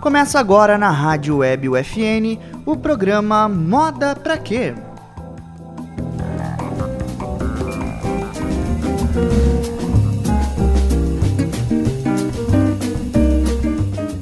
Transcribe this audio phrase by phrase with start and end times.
[0.00, 4.74] Começa agora na Rádio Web UFN o programa Moda Pra Quê?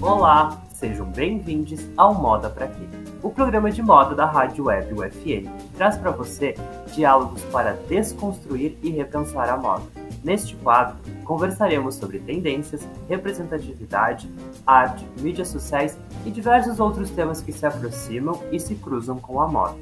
[0.00, 2.82] Olá, sejam bem-vindos ao Moda Pra Quê?
[3.22, 6.56] O programa de moda da Rádio Web UFN traz para você
[6.92, 9.84] diálogos para desconstruir e repensar a moda.
[10.24, 10.96] Neste quadro,
[11.28, 14.32] conversaremos sobre tendências, representatividade,
[14.66, 19.46] arte, mídias sociais e diversos outros temas que se aproximam e se cruzam com a
[19.46, 19.76] moda.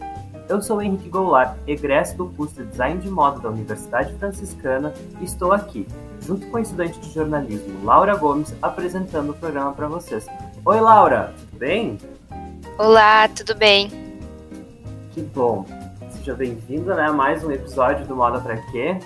[0.49, 5.25] Eu sou Henrique Goulart, egresso do curso de Design de Moda da Universidade Franciscana e
[5.25, 5.87] estou aqui,
[6.21, 10.27] junto com a estudante de jornalismo Laura Gomes, apresentando o programa para vocês.
[10.65, 11.99] Oi, Laura, tudo bem?
[12.77, 13.89] Olá, tudo bem?
[15.13, 15.65] Que bom.
[16.11, 18.99] Seja bem-vinda né, a mais um episódio do Moda Pra Quê?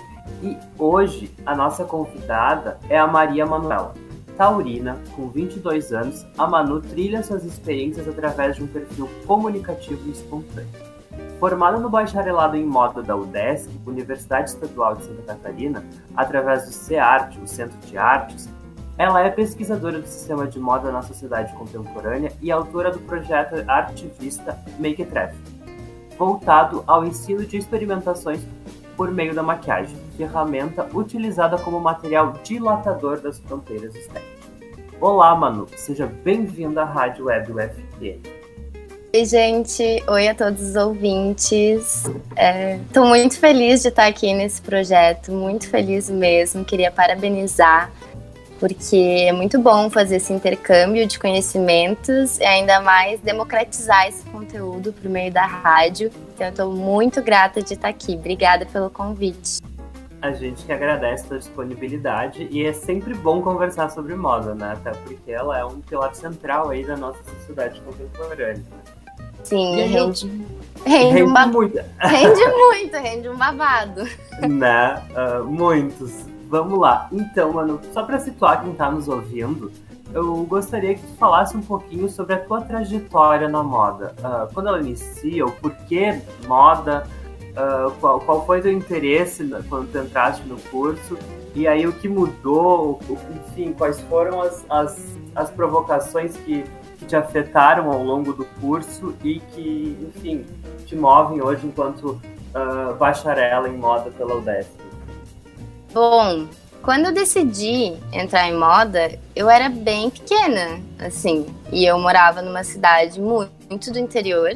[0.43, 3.93] E hoje a nossa convidada é a Maria Manuela.
[4.37, 10.11] Taurina, com 22 anos, a Manu trilha suas experiências através de um perfil comunicativo e
[10.11, 10.69] espontâneo.
[11.39, 15.83] Formada no bacharelado em moda da UDESC, Universidade Estadual de Santa Catarina,
[16.15, 18.49] através do CEART, o Centro de Artes,
[18.97, 24.57] ela é pesquisadora do sistema de moda na sociedade contemporânea e autora do projeto artivista
[24.79, 25.13] Make It
[26.21, 28.41] voltado ao ensino de experimentações
[29.01, 34.45] por meio da maquiagem, ferramenta utilizada como material dilatador das fronteiras estéticas.
[34.99, 38.19] Olá, Manu, seja bem-vinda à Rádio Web UFPN.
[39.11, 40.03] Oi, gente.
[40.07, 42.05] Oi a todos os ouvintes.
[42.85, 46.63] Estou é, muito feliz de estar aqui nesse projeto, muito feliz mesmo.
[46.63, 47.91] Queria parabenizar,
[48.61, 54.93] porque é muito bom fazer esse intercâmbio de conhecimentos e ainda mais democratizar esse conteúdo
[54.93, 56.09] por meio da rádio
[56.41, 58.15] então, eu estou muito grata de estar aqui.
[58.15, 59.61] Obrigada pelo convite.
[60.19, 64.73] A gente que agradece a sua disponibilidade e é sempre bom conversar sobre moda, né?
[64.73, 68.63] Até porque ela é um pilar central aí da nossa sociedade contemporânea.
[69.43, 70.31] Sim, e rende,
[70.83, 71.79] rende, rende um muito.
[71.99, 74.03] Rende muito, rende um babado.
[74.41, 75.03] Né?
[75.11, 76.30] Uh, muitos.
[76.51, 77.07] Vamos lá.
[77.13, 79.71] Então, mano, só para situar quem está nos ouvindo,
[80.13, 84.13] eu gostaria que tu falasse um pouquinho sobre a tua trajetória na moda.
[84.19, 87.07] Uh, quando ela inicia, o porquê moda,
[87.51, 91.17] uh, qual, qual foi teu interesse quando tu entraste no curso,
[91.55, 92.99] e aí o que mudou,
[93.47, 96.65] enfim, quais foram as, as, as provocações que,
[96.97, 100.45] que te afetaram ao longo do curso e que, enfim,
[100.85, 102.19] te movem hoje enquanto
[102.53, 104.90] uh, em moda pela UDESC.
[105.93, 106.47] Bom,
[106.81, 112.63] quando eu decidi entrar em moda, eu era bem pequena, assim, e eu morava numa
[112.63, 114.55] cidade muito do interior.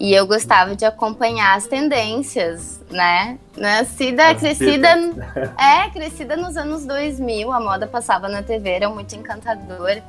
[0.00, 3.36] E eu gostava de acompanhar as tendências, né?
[3.56, 4.88] Nascida, as crescida.
[5.58, 10.00] É, crescida nos anos 2000, a moda passava na TV, era muito encantador.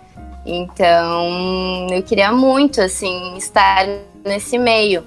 [0.46, 3.88] Então, eu queria muito, assim, estar
[4.24, 5.03] nesse meio.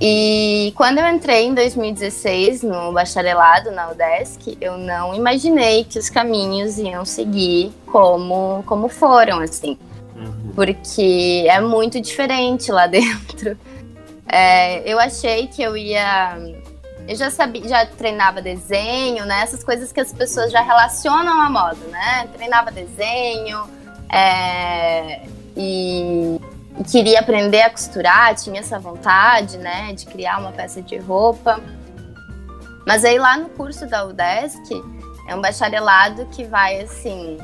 [0.00, 6.08] E quando eu entrei em 2016 no bacharelado na UDESC, eu não imaginei que os
[6.08, 9.78] caminhos iam seguir como, como foram, assim.
[10.14, 10.52] Uhum.
[10.54, 13.58] Porque é muito diferente lá dentro.
[14.26, 16.38] É, eu achei que eu ia.
[17.08, 19.42] Eu já sabia, já treinava desenho, né?
[19.42, 22.28] Essas coisas que as pessoas já relacionam à moda, né?
[22.34, 23.62] Treinava desenho.
[24.10, 25.22] É,
[25.56, 26.40] e
[26.84, 31.60] queria aprender a costurar, tinha essa vontade, né, de criar uma peça de roupa.
[32.86, 34.82] Mas aí lá no curso da UDESC
[35.28, 37.38] é um bacharelado que vai assim,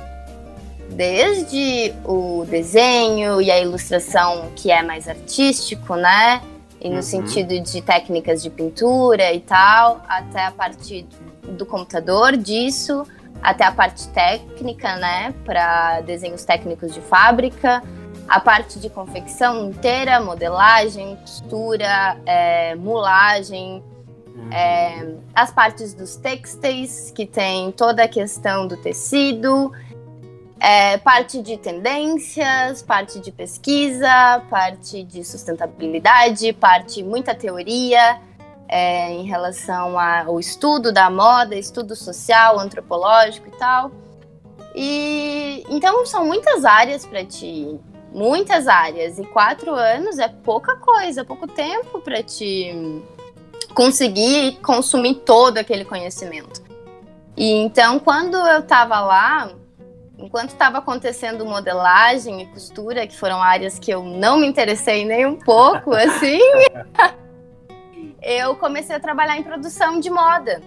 [0.91, 6.41] desde o desenho e a ilustração que é mais artístico, né?
[6.81, 7.03] E no uhum.
[7.03, 11.07] sentido de técnicas de pintura e tal, até a parte
[11.43, 13.05] do computador disso,
[13.43, 17.83] até a parte técnica, né, para desenhos técnicos de fábrica
[18.29, 23.83] a parte de confecção inteira, modelagem, costura, é, mulagem,
[24.51, 29.73] é, as partes dos textos, que tem toda a questão do tecido,
[30.59, 38.21] é, parte de tendências, parte de pesquisa, parte de sustentabilidade, parte muita teoria
[38.69, 43.91] é, em relação ao estudo da moda, estudo social, antropológico e tal.
[44.75, 47.79] E então são muitas áreas para te
[48.13, 49.19] muitas áreas.
[49.19, 53.03] E quatro anos é pouca coisa, pouco tempo para te
[53.75, 56.63] conseguir consumir todo aquele conhecimento.
[57.37, 59.51] E então, quando eu estava lá,
[60.19, 65.27] enquanto estava acontecendo modelagem e costura, que foram áreas que eu não me interessei nem
[65.27, 66.41] um pouco, assim,
[68.23, 70.61] eu comecei a trabalhar em produção de moda.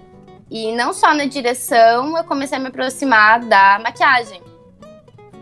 [0.50, 4.42] E não só na direção, eu comecei a me aproximar da maquiagem.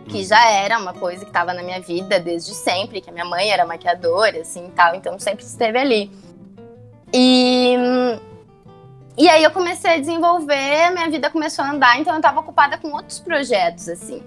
[0.07, 3.25] Que já era uma coisa que estava na minha vida desde sempre, que a minha
[3.25, 6.11] mãe era maquiadora, assim, tal, então sempre esteve ali.
[7.13, 7.75] E
[9.15, 12.77] e aí eu comecei a desenvolver, minha vida começou a andar, então eu estava ocupada
[12.79, 14.23] com outros projetos, assim.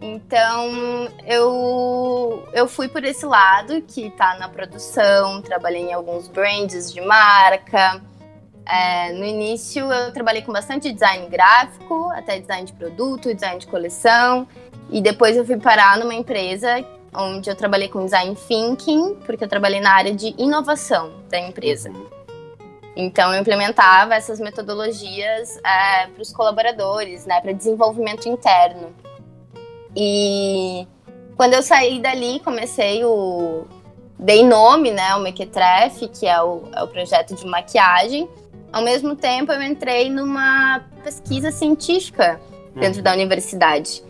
[0.00, 6.92] Então eu, eu fui por esse lado que tá na produção, trabalhei em alguns brands
[6.92, 8.00] de marca.
[8.68, 13.66] É, no início eu trabalhei com bastante design gráfico, até design de produto, design de
[13.66, 14.46] coleção.
[14.90, 16.84] E depois eu fui parar numa empresa
[17.14, 21.90] onde eu trabalhei com design thinking, porque eu trabalhei na área de inovação da empresa.
[21.90, 22.06] Uhum.
[22.96, 28.92] Então eu implementava essas metodologias é, para os colaboradores, né, para desenvolvimento interno.
[29.94, 30.86] E
[31.36, 33.64] quando eu saí dali, comecei o.
[34.18, 38.26] Dei nome, né, ao Mequetrefe, que é o, é o projeto de maquiagem.
[38.72, 42.40] Ao mesmo tempo, eu entrei numa pesquisa científica
[42.74, 43.04] dentro uhum.
[43.04, 44.04] da universidade.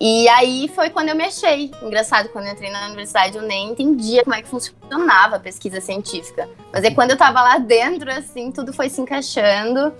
[0.00, 1.70] E aí foi quando eu me achei.
[1.82, 5.80] Engraçado, quando eu entrei na universidade, eu nem entendia como é que funcionava a pesquisa
[5.80, 6.48] científica.
[6.72, 9.92] Mas é quando eu tava lá dentro, assim, tudo foi se encaixando.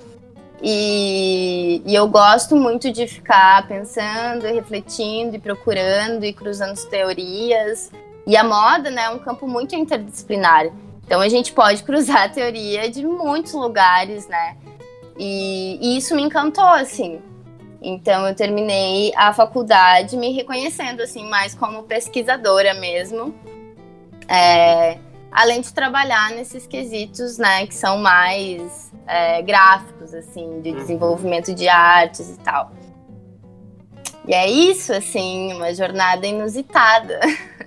[0.62, 7.91] E, e, eu gosto muito de ficar pensando, refletindo e procurando e cruzando as teorias.
[8.26, 10.70] E a moda né, é um campo muito interdisciplinar.
[11.04, 14.56] Então a gente pode cruzar a teoria de muitos lugares, né?
[15.18, 17.20] E, e isso me encantou, assim.
[17.80, 23.34] Então eu terminei a faculdade me reconhecendo assim mais como pesquisadora mesmo.
[24.26, 24.98] É,
[25.30, 30.76] além de trabalhar nesses quesitos, né, que são mais é, gráficos, assim, de uhum.
[30.76, 32.72] desenvolvimento de artes e tal.
[34.26, 37.20] E é isso, assim, uma jornada inusitada.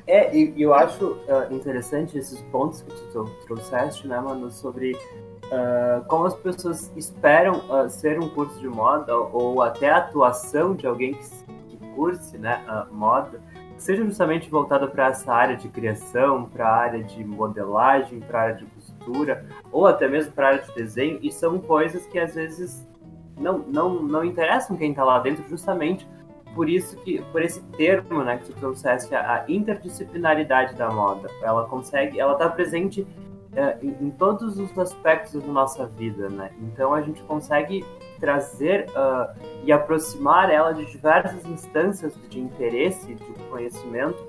[0.08, 6.04] É, e eu acho uh, interessante esses pontos que tu trouxeste, né, mano, sobre uh,
[6.08, 10.88] como as pessoas esperam uh, ser um curso de moda ou até a atuação de
[10.88, 13.40] alguém que, que curse, né, moda,
[13.78, 18.44] seja justamente voltada para essa área de criação, para a área de modelagem, para a
[18.44, 22.18] área de costura, ou até mesmo para a área de desenho, e são coisas que
[22.18, 22.88] às vezes
[23.38, 26.08] não, não, não interessam quem está lá dentro, justamente
[26.58, 31.30] por isso que, por esse termo, né, que tu trouxeste, a interdisciplinaridade da moda.
[31.44, 33.06] Ela consegue, ela está presente
[33.56, 36.50] é, em, todos os aspectos da nossa vida, né?
[36.64, 37.86] Então a gente consegue
[38.20, 39.32] trazer uh,
[39.64, 44.20] e aproximar ela de diversas instâncias de interesse, de conhecimento,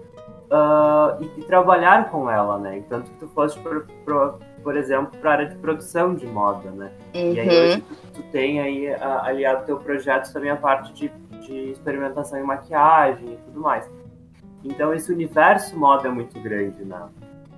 [0.50, 2.84] uh, e, e, trabalhar com ela, né?
[2.90, 6.70] Tanto que tu foste, por, por, por exemplo, para a área de produção de moda,
[6.70, 6.90] né?
[7.14, 7.32] Uhum.
[7.32, 7.96] E aí hoje uhum.
[8.14, 11.08] tu, tu tem aí aliado teu projeto também a parte de,
[11.40, 13.88] de experimentação em maquiagem e tudo mais.
[14.64, 17.00] Então esse universo moda é muito grande, né?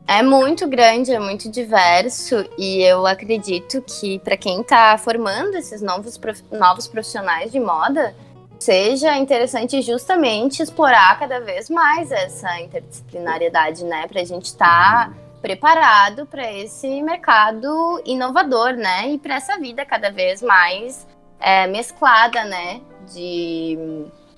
[0.06, 5.81] É muito grande, é muito diverso e eu acredito que para quem está formando esses
[5.81, 6.43] novos, prof...
[6.50, 8.12] novos profissionais de moda,
[8.58, 14.08] seja interessante justamente explorar cada vez mais essa interdisciplinariedade, né?
[14.08, 19.11] Para a gente estar tá preparado para esse mercado inovador, né?
[19.11, 21.07] E para essa vida cada vez mais
[21.39, 22.81] é, mesclada, né?
[23.13, 23.79] De,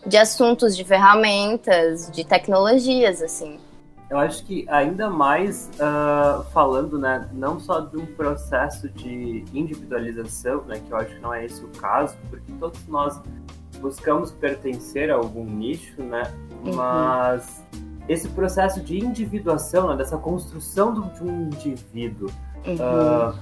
[0.07, 3.59] de assuntos, de ferramentas, de tecnologias, assim
[4.13, 10.63] eu acho que ainda mais uh, falando, né, não só de um processo de individualização,
[10.65, 13.19] né, que eu acho que não é esse o caso, porque todos nós
[13.81, 16.31] buscamos pertencer a algum nicho, né,
[16.63, 16.75] uhum.
[16.75, 17.65] mas
[18.09, 22.31] esse processo de individuação, né, dessa construção do, de um indivíduo,
[22.67, 22.75] uhum.
[22.75, 23.35] uh,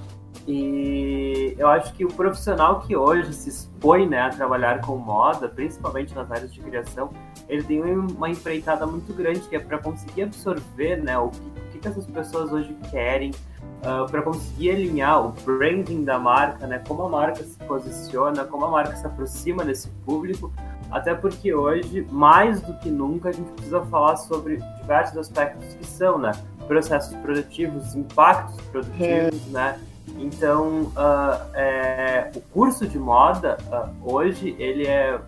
[0.47, 5.47] e eu acho que o profissional que hoje se expõe né, a trabalhar com moda,
[5.47, 7.09] principalmente nas áreas de criação,
[7.47, 11.79] ele tem uma empreitada muito grande que é para conseguir absorver né, o, que, o
[11.79, 16.81] que essas pessoas hoje querem, uh, ah, para conseguir alinhar o branding da marca, né,
[16.87, 20.51] como a marca se posiciona, como a marca se aproxima desse público,
[20.91, 25.85] até porque hoje, mais do que nunca, a gente precisa falar sobre diversos aspectos que
[25.85, 26.31] são, né,
[26.67, 29.51] processos produtivos, impactos produtivos, é.
[29.51, 29.79] né,
[30.17, 35.19] então, uh, é, o curso de moda, uh, hoje, ele é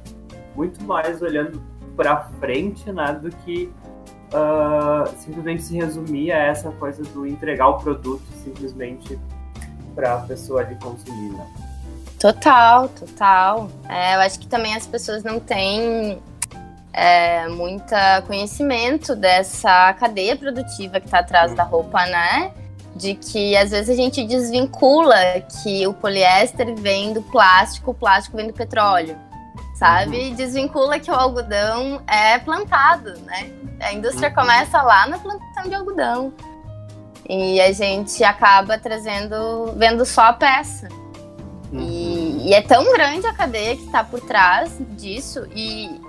[0.56, 1.62] muito mais olhando
[1.96, 3.72] para frente, né, do que
[4.34, 9.20] uh, simplesmente se resumir a essa coisa do entregar o produto simplesmente
[9.96, 11.63] para a pessoa ali consumir, né?
[12.24, 13.70] Total, total.
[13.90, 16.22] É, eu acho que também as pessoas não têm
[16.94, 21.58] é, muita conhecimento dessa cadeia produtiva que está atrás uhum.
[21.58, 22.54] da roupa, né?
[22.96, 25.16] de que às vezes a gente desvincula
[25.62, 29.18] que o poliéster vem do plástico, o plástico vem do petróleo,
[29.76, 30.30] sabe?
[30.30, 30.36] Uhum.
[30.36, 33.52] Desvincula que o algodão é plantado, né?
[33.82, 34.36] A indústria uhum.
[34.36, 36.32] começa lá na plantação de algodão.
[37.28, 40.88] E a gente acaba trazendo, vendo só a peça.
[41.74, 41.80] Uhum.
[41.80, 45.48] E, e é tão grande a cadeia que está por trás disso.
[45.56, 46.00] E,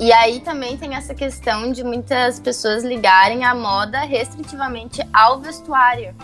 [0.00, 6.14] e aí também tem essa questão de muitas pessoas ligarem a moda restritivamente ao vestuário.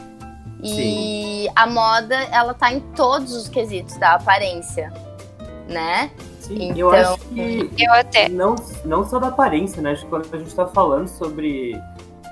[0.63, 1.53] E Sim.
[1.55, 4.93] a moda, ela tá em todos os quesitos da aparência,
[5.69, 6.11] né?
[6.39, 9.93] Sim, então, eu acho que eu até não, não só da aparência, né?
[9.93, 11.81] Acho que quando a gente está falando sobre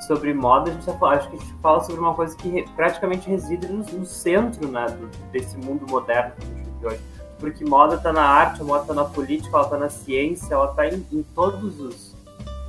[0.08, 3.28] sobre moda, a gente tá, acho que a gente fala sobre uma coisa que praticamente
[3.28, 4.86] reside no, no centro né,
[5.30, 7.00] desse mundo moderno que a gente vive hoje.
[7.38, 10.88] Porque moda está na arte, moda está na política, ela está na ciência, ela está
[10.88, 12.16] em, em, todos os,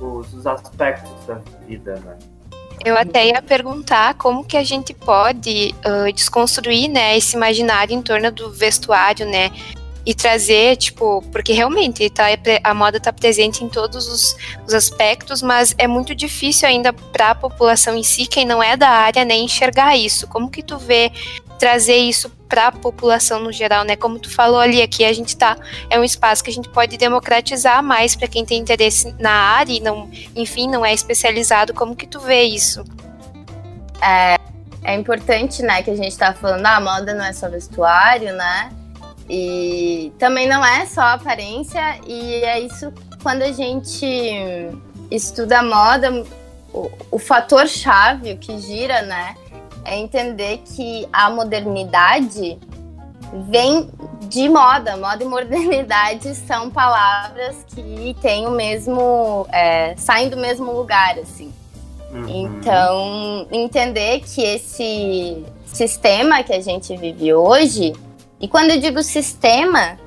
[0.00, 2.18] os, os, aspectos da vida, né?
[2.84, 8.00] Eu até ia perguntar como que a gente pode uh, desconstruir, né, esse imaginário em
[8.00, 9.50] torno do vestuário, né,
[10.04, 12.26] e trazer, tipo, porque realmente tá,
[12.64, 17.30] a moda está presente em todos os, os, aspectos, mas é muito difícil ainda para
[17.30, 20.26] a população em si, quem não é da área, né, enxergar isso.
[20.26, 21.12] Como que tu vê
[21.58, 23.94] trazer isso para a população no geral, né?
[23.94, 25.56] Como tu falou ali, aqui a gente tá
[25.90, 29.72] é um espaço que a gente pode democratizar mais para quem tem interesse na área
[29.72, 31.74] e não, enfim, não é especializado.
[31.74, 32.82] Como que tu vê isso?
[34.02, 34.36] É,
[34.82, 38.32] é importante, né, que a gente tá falando, ah, a moda não é só vestuário,
[38.34, 38.72] né?
[39.32, 44.04] E também não é só aparência, e é isso quando a gente
[45.08, 46.24] estuda moda,
[46.74, 49.36] o, o fator chave, o que gira, né?
[49.84, 52.58] É entender que a modernidade
[53.48, 53.88] vem
[54.22, 54.96] de moda.
[54.96, 59.46] Moda e modernidade são palavras que têm o mesmo.
[59.52, 61.52] É, saem do mesmo lugar, assim.
[62.10, 62.28] Uhum.
[62.28, 67.92] Então, entender que esse sistema que a gente vive hoje
[68.40, 69.98] e quando eu digo sistema,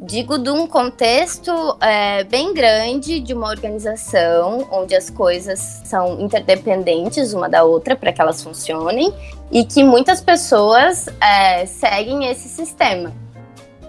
[0.00, 7.34] digo de um contexto é, bem grande de uma organização onde as coisas são interdependentes
[7.34, 9.12] uma da outra para que elas funcionem
[9.50, 13.12] e que muitas pessoas é, seguem esse sistema.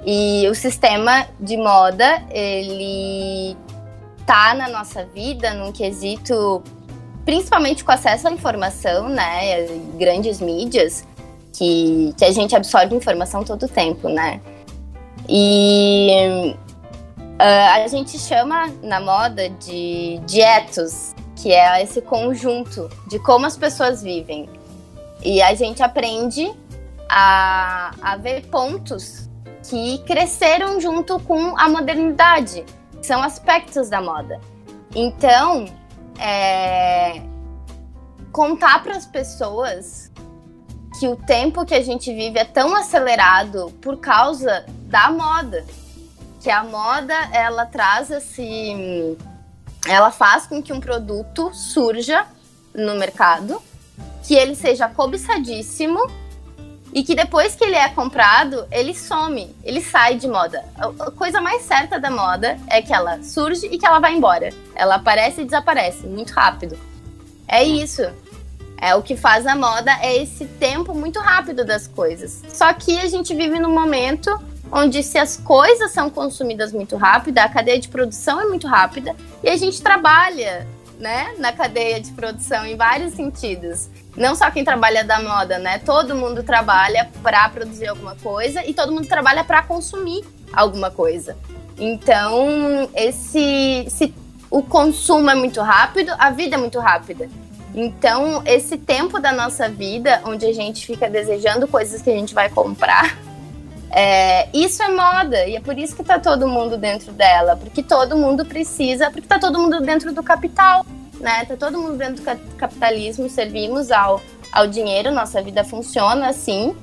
[0.05, 3.57] E o sistema de moda, ele
[4.25, 6.61] tá na nossa vida num quesito,
[7.25, 9.65] principalmente com acesso à informação, né,
[9.97, 11.05] grandes mídias,
[11.53, 14.41] que, que a gente absorve informação todo o tempo, né?
[15.29, 16.55] E
[17.17, 23.57] uh, a gente chama na moda de dietos, que é esse conjunto de como as
[23.57, 24.49] pessoas vivem.
[25.23, 26.51] E a gente aprende
[27.09, 29.29] a, a ver pontos
[29.69, 32.65] que cresceram junto com a modernidade,
[33.01, 34.39] são aspectos da moda.
[34.95, 35.65] Então,
[36.19, 37.21] é,
[38.31, 40.11] contar para as pessoas
[40.99, 45.65] que o tempo que a gente vive é tão acelerado por causa da moda.
[46.41, 49.17] Que a moda, ela traz assim.
[49.87, 52.25] Ela faz com que um produto surja
[52.73, 53.61] no mercado,
[54.23, 55.99] que ele seja cobiçadíssimo
[56.93, 60.63] e que depois que ele é comprado, ele some, ele sai de moda.
[60.77, 64.49] A coisa mais certa da moda é que ela surge e que ela vai embora.
[64.75, 66.77] Ela aparece e desaparece muito rápido.
[67.47, 68.01] É isso.
[68.79, 72.43] É o que faz a moda é esse tempo muito rápido das coisas.
[72.49, 74.29] Só que a gente vive num momento
[74.71, 79.15] onde se as coisas são consumidas muito rápido, a cadeia de produção é muito rápida
[79.43, 80.67] e a gente trabalha,
[80.99, 83.89] né, na cadeia de produção em vários sentidos.
[84.15, 85.77] Não só quem trabalha da moda, né?
[85.79, 91.37] Todo mundo trabalha para produzir alguma coisa e todo mundo trabalha para consumir alguma coisa.
[91.77, 94.13] Então, esse se
[94.49, 97.29] o consumo é muito rápido, a vida é muito rápida.
[97.79, 102.33] Então, esse tempo da nossa vida, onde a gente fica desejando coisas que a gente
[102.33, 103.15] vai comprar,
[103.91, 107.83] é, isso é moda, e é por isso que tá todo mundo dentro dela, porque
[107.83, 110.83] todo mundo precisa, porque tá todo mundo dentro do capital,
[111.19, 111.45] né?
[111.45, 116.75] Tá todo mundo dentro do capitalismo, servimos ao, ao dinheiro, nossa vida funciona assim,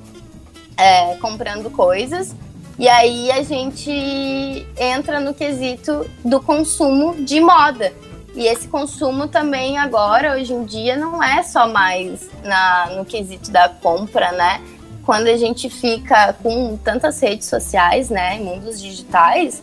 [0.77, 2.33] é, comprando coisas,
[2.79, 7.91] e aí a gente entra no quesito do consumo de moda.
[8.35, 13.49] E esse consumo também agora, hoje em dia, não é só mais na, no quesito
[13.49, 14.61] da compra, né?
[15.05, 19.61] Quando a gente fica com tantas redes sociais, né, mundos digitais,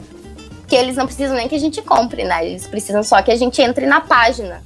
[0.66, 2.46] que eles não precisam nem que a gente compre, né?
[2.46, 4.62] Eles precisam só que a gente entre na página.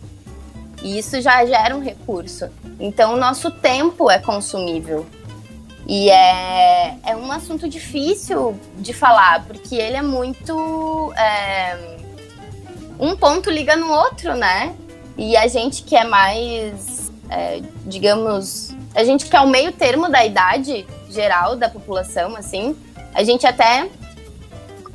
[0.82, 2.48] E isso já gera um recurso.
[2.78, 5.04] Então, o nosso tempo é consumível.
[5.88, 11.12] E é, é um assunto difícil de falar, porque ele é muito.
[11.16, 11.95] É,
[12.98, 14.74] um ponto liga no outro, né?
[15.16, 20.08] E a gente que é mais, é, digamos, a gente que é o meio termo
[20.08, 22.76] da idade geral da população, assim,
[23.14, 23.88] a gente até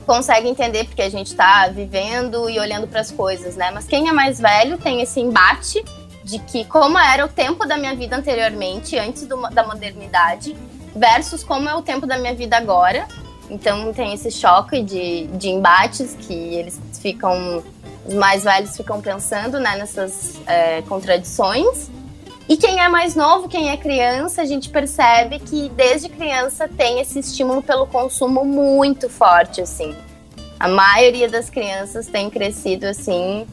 [0.06, 3.72] consegue entender porque a gente está vivendo e olhando para as coisas, né?
[3.72, 5.84] Mas quem é mais velho tem esse embate
[6.24, 10.56] de que como era o tempo da minha vida anteriormente, antes do, da modernidade,
[10.96, 13.08] versus como é o tempo da minha vida agora,
[13.50, 17.62] Então tem esse choque de, de embates que eles ficam,
[18.06, 21.90] os mais velhos ficam pensando né, nessas é, contradições.
[22.50, 27.00] E quem é mais novo, quem é criança, a gente percebe que desde criança tem
[27.00, 29.96] esse estímulo pelo consumo muito forte, assim.
[30.60, 33.48] A maioria das crianças tem crescido assim,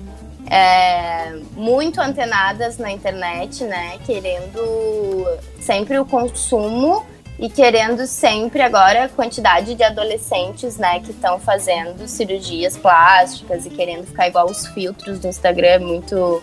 [0.50, 3.98] é, muito antenadas na internet, né?
[4.04, 5.26] Querendo
[5.60, 7.06] sempre o consumo
[7.38, 13.70] e querendo sempre agora a quantidade de adolescentes, né, que estão fazendo cirurgias plásticas e
[13.70, 16.42] querendo ficar igual os filtros do Instagram é muito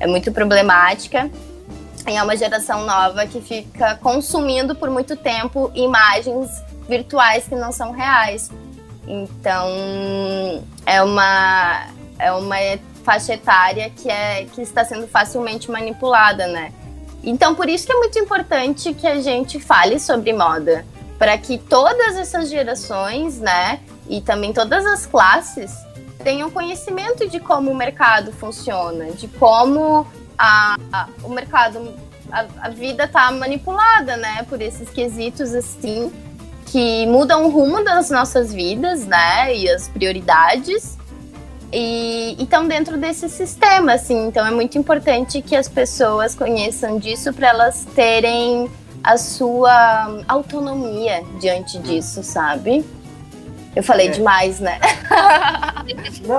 [0.00, 1.30] é muito problemática.
[2.06, 6.50] E é uma geração nova que fica consumindo por muito tempo imagens
[6.88, 8.50] virtuais que não são reais.
[9.06, 9.68] Então,
[10.84, 11.86] é uma
[12.18, 12.56] é uma
[13.04, 16.72] faixa etária que é que está sendo facilmente manipulada, né?
[17.24, 20.84] Então, por isso que é muito importante que a gente fale sobre moda,
[21.18, 25.72] para que todas essas gerações, né, e também todas as classes
[26.22, 30.06] tenham conhecimento de como o mercado funciona, de como
[30.38, 31.94] a, a o mercado,
[32.30, 36.12] a, a vida está manipulada, né, por esses quesitos assim
[36.66, 40.98] que mudam o rumo das nossas vidas, né, e as prioridades
[41.74, 44.28] e estão dentro desse sistema, assim.
[44.28, 48.70] Então é muito importante que as pessoas conheçam disso para elas terem
[49.02, 52.84] a sua autonomia diante disso, sabe?
[53.74, 54.10] Eu falei é.
[54.10, 54.78] demais, né?
[56.24, 56.38] Não,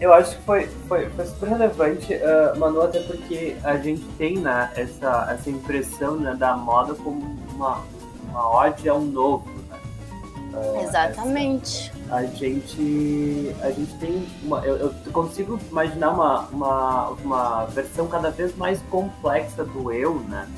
[0.00, 4.36] eu acho que foi, foi, foi super relevante, uh, Manu, até porque a gente tem
[4.38, 7.82] né, essa, essa impressão né, da moda como uma,
[8.28, 9.48] uma ode ao novo.
[10.82, 11.92] Exatamente.
[12.10, 18.30] A gente a gente tem uma eu, eu, consigo imaginar uma, uma, uma versão cada
[18.30, 20.48] vez mais complexa do eu né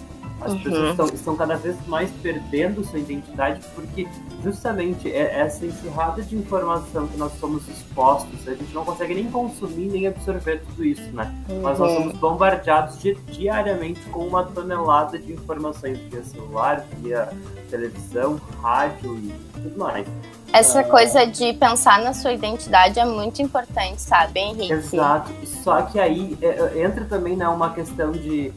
[0.40, 0.62] as uhum.
[0.62, 4.06] pessoas estão, estão cada vez mais perdendo sua identidade porque
[4.42, 9.30] justamente é essa enxurrada de informação que nós somos expostos a gente não consegue nem
[9.30, 11.62] consumir nem absorver tudo isso né uhum.
[11.62, 17.28] mas nós somos bombardeados di diariamente com uma tonelada de informações via celular via
[17.70, 20.06] televisão rádio e tudo mais
[20.52, 24.72] essa coisa de pensar na sua identidade é muito importante, sabe, Henrique?
[24.72, 25.30] Exato.
[25.62, 28.50] Só que aí é, é, entra também né, uma questão de,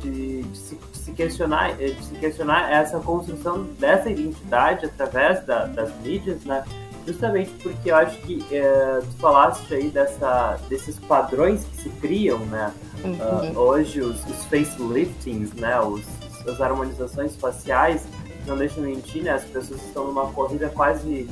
[0.00, 5.66] de, de, se, de, se, questionar, de se questionar essa construção dessa identidade através da,
[5.66, 6.64] das mídias, né?
[7.06, 12.40] Justamente porque eu acho que é, tu falaste aí dessa, desses padrões que se criam,
[12.46, 12.72] né?
[13.04, 13.52] Uhum.
[13.52, 15.78] Uh, hoje os, os faceliftings, né?
[15.80, 16.02] Os,
[16.48, 18.02] as harmonizações faciais
[18.44, 19.30] não deixa mentir, né?
[19.30, 21.28] As pessoas estão numa corrida quase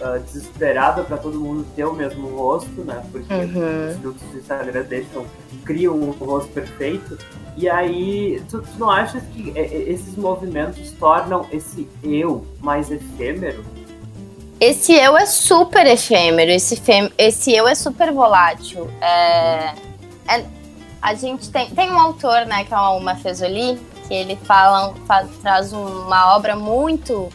[0.00, 3.04] uh, desesperada para todo mundo ter o mesmo rosto, né?
[3.12, 3.90] Porque uhum.
[3.90, 5.26] os filtros do Instagram deixam,
[5.66, 7.18] criam um rosto perfeito.
[7.58, 12.88] E aí, tu, tu não achas que é, é, esses movimentos tornam esse eu mais
[12.88, 13.64] efêmero?
[14.60, 16.80] Esse eu é super efêmero, esse,
[17.18, 18.88] esse eu é super volátil.
[19.00, 19.74] É,
[20.28, 20.44] é,
[21.02, 24.94] a gente tem, tem um autor, né, que é o Uma Fezoli, que ele fala,
[25.04, 27.28] faz, traz uma obra muito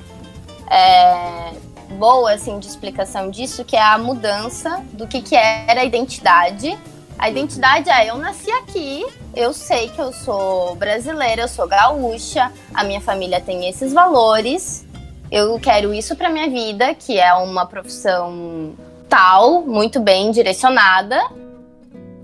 [0.71, 1.51] é,
[1.99, 6.79] boa assim de explicação disso, que é a mudança do que, que era a identidade.
[7.19, 12.51] A identidade é eu nasci aqui, eu sei que eu sou brasileira, eu sou gaúcha,
[12.73, 14.85] a minha família tem esses valores,
[15.31, 18.73] eu quero isso para minha vida, que é uma profissão
[19.09, 21.19] tal, muito bem direcionada,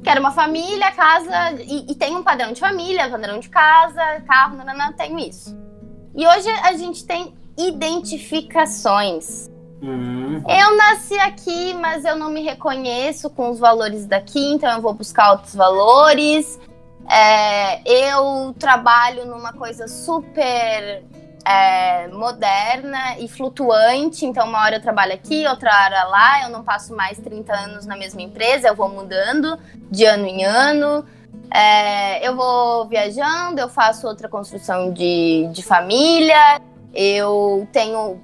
[0.04, 1.62] Quero uma família, casa.
[1.62, 5.20] E, e tem um padrão de família, padrão de casa, carro, não, não, não, tenho
[5.20, 5.56] isso.
[6.16, 9.50] E hoje a gente tem identificações.
[9.82, 10.44] Uhum.
[10.48, 14.94] Eu nasci aqui, mas eu não me reconheço com os valores daqui, então eu vou
[14.94, 16.60] buscar outros valores.
[17.08, 21.04] É, eu trabalho numa coisa super
[21.46, 24.26] é, moderna e flutuante.
[24.26, 26.44] Então, uma hora eu trabalho aqui, outra hora lá.
[26.44, 29.58] Eu não passo mais 30 anos na mesma empresa, eu vou mudando
[29.90, 31.06] de ano em ano.
[31.52, 36.62] É, eu vou viajando, eu faço outra construção de, de família.
[36.94, 38.20] Eu tenho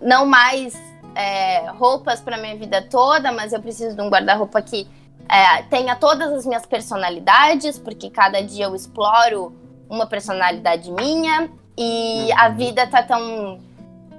[0.00, 0.74] não mais
[1.14, 4.88] é, roupas para minha vida toda, mas eu preciso de um guarda-roupa que
[5.30, 9.54] é, tenha todas as minhas personalidades, porque cada dia eu exploro
[9.88, 11.50] uma personalidade minha.
[11.76, 13.60] E a vida tá tão.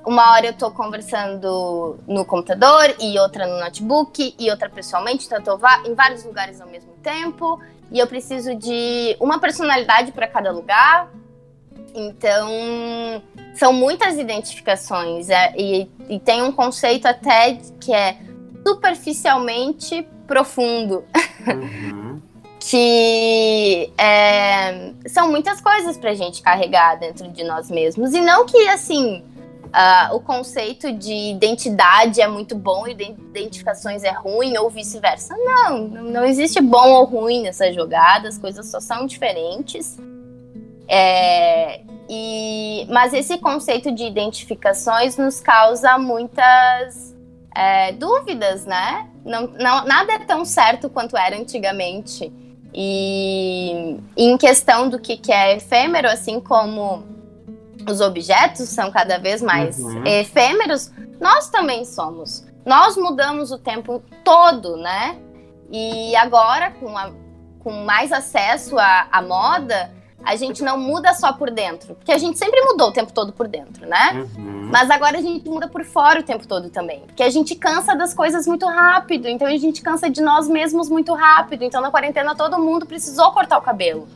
[0.06, 5.40] Uma hora eu tô conversando no computador, e outra no notebook, e outra pessoalmente, então
[5.40, 7.60] eu tô em vários lugares ao mesmo tempo.
[7.92, 11.10] E eu preciso de uma personalidade para cada lugar.
[11.94, 12.50] Então,
[13.56, 15.30] são muitas identificações.
[15.30, 18.18] É, e, e tem um conceito até que é
[18.66, 21.04] superficialmente profundo.
[21.46, 22.22] Uhum
[22.60, 28.14] que é, são muitas coisas pra gente carregar dentro de nós mesmos.
[28.14, 29.24] E não que, assim,
[29.68, 35.36] uh, o conceito de identidade é muito bom e identificações é ruim, ou vice-versa.
[35.38, 39.98] Não, não existe bom ou ruim nessa jogada, as coisas só são diferentes.
[40.88, 47.16] É, e, mas esse conceito de identificações nos causa muitas
[47.56, 49.08] é, dúvidas, né?
[49.30, 52.34] Não, não, nada é tão certo quanto era antigamente.
[52.74, 57.04] E, e em questão do que, que é efêmero, assim como
[57.88, 60.04] os objetos são cada vez mais uhum.
[60.06, 62.46] efêmeros, nós também somos.
[62.66, 65.18] Nós mudamos o tempo todo, né?
[65.72, 67.12] E agora, com, a,
[67.60, 69.92] com mais acesso à, à moda,
[70.24, 71.96] a gente não muda só por dentro.
[71.96, 74.28] Porque a gente sempre mudou o tempo todo por dentro, né?
[74.38, 74.70] Uhum.
[74.72, 77.02] Mas agora a gente muda por fora o tempo todo também.
[77.02, 79.28] Porque a gente cansa das coisas muito rápido.
[79.28, 81.64] Então a gente cansa de nós mesmos muito rápido.
[81.64, 84.08] Então na quarentena todo mundo precisou cortar o cabelo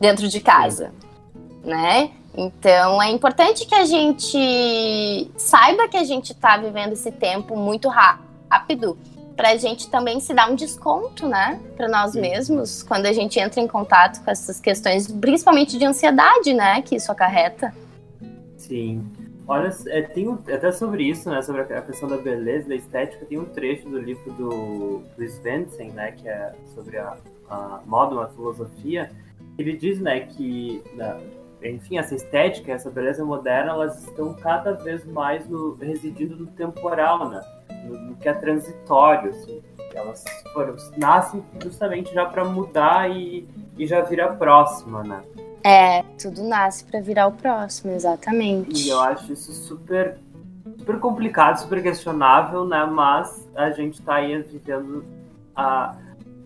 [0.00, 0.92] dentro de casa.
[1.32, 1.70] Sim.
[1.70, 2.10] Né?
[2.34, 7.88] Então é importante que a gente saiba que a gente está vivendo esse tempo muito
[7.88, 8.96] rápido
[9.36, 13.38] para a gente também se dar um desconto, né, para nós mesmos, quando a gente
[13.38, 17.74] entra em contato com essas questões, principalmente de ansiedade, né, que isso acarreta.
[18.56, 19.04] Sim.
[19.46, 23.26] Olha, é, tem um, até sobre isso, né, sobre a questão da beleza, da estética,
[23.26, 27.16] tem um trecho do livro do, do Svensson, né, que é sobre a,
[27.50, 29.10] a moda, uma filosofia,
[29.58, 31.18] ele diz, né, que na,
[31.64, 37.28] enfim, essa estética, essa beleza moderna, elas estão cada vez mais no, residindo no temporal,
[37.28, 37.42] né?
[37.84, 39.62] No, no que é transitório, assim.
[39.94, 45.22] Elas foram, nascem justamente já para mudar e, e já virar próxima, né?
[45.64, 48.86] É, tudo nasce para virar o próximo, exatamente.
[48.86, 50.18] E eu acho isso super,
[50.78, 52.84] super complicado, super questionável, né?
[52.84, 55.04] Mas a gente está aí vivendo
[55.54, 55.94] a,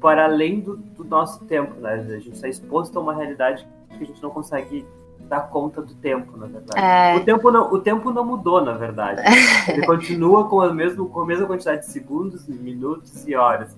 [0.00, 1.94] para além do, do nosso tempo, né?
[1.94, 4.84] A gente está exposto a uma realidade que a gente não consegue
[5.28, 6.78] dar conta do tempo, na verdade.
[6.78, 7.16] É...
[7.16, 9.22] O, tempo não, o tempo não mudou, na verdade.
[9.68, 13.76] Ele continua com a, mesmo, com a mesma quantidade de segundos, minutos e horas.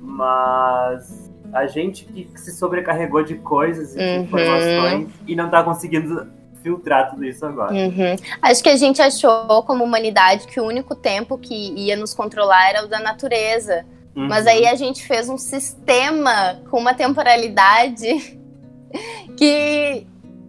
[0.00, 4.22] Mas a gente que se sobrecarregou de coisas e uhum.
[4.22, 6.26] informações e não está conseguindo
[6.62, 7.72] filtrar tudo isso agora.
[7.72, 8.16] Uhum.
[8.42, 12.70] Acho que a gente achou, como humanidade, que o único tempo que ia nos controlar
[12.70, 13.84] era o da natureza.
[14.16, 14.26] Uhum.
[14.26, 18.40] Mas aí a gente fez um sistema com uma temporalidade
[19.36, 20.06] que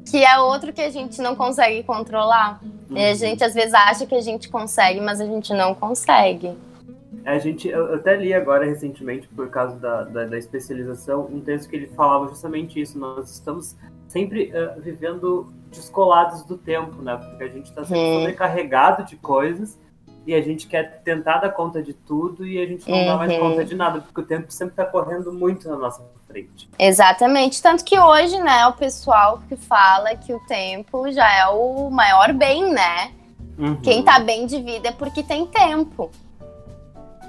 [0.09, 2.59] que é outro que a gente não consegue controlar.
[2.89, 2.97] Uhum.
[2.97, 6.55] E a gente às vezes acha que a gente consegue, mas a gente não consegue.
[7.25, 11.69] A gente, eu até li agora recentemente, por causa da, da, da especialização, um texto
[11.69, 12.97] que ele falava justamente isso.
[12.97, 13.75] Nós estamos
[14.07, 17.17] sempre uh, vivendo descolados do tempo, né?
[17.17, 18.19] Porque a gente está sempre uhum.
[18.19, 19.77] sobrecarregado de coisas
[20.25, 23.05] e a gente quer tentar dar conta de tudo e a gente não uhum.
[23.05, 23.39] dá mais uhum.
[23.39, 26.01] conta de nada, porque o tempo sempre está correndo muito na nossa
[26.37, 26.69] frente.
[26.77, 27.61] Exatamente.
[27.61, 32.33] Tanto que hoje, né, o pessoal que fala que o tempo já é o maior
[32.33, 33.11] bem, né?
[33.57, 33.77] Uhum.
[33.77, 36.11] Quem tá bem de vida é porque tem tempo.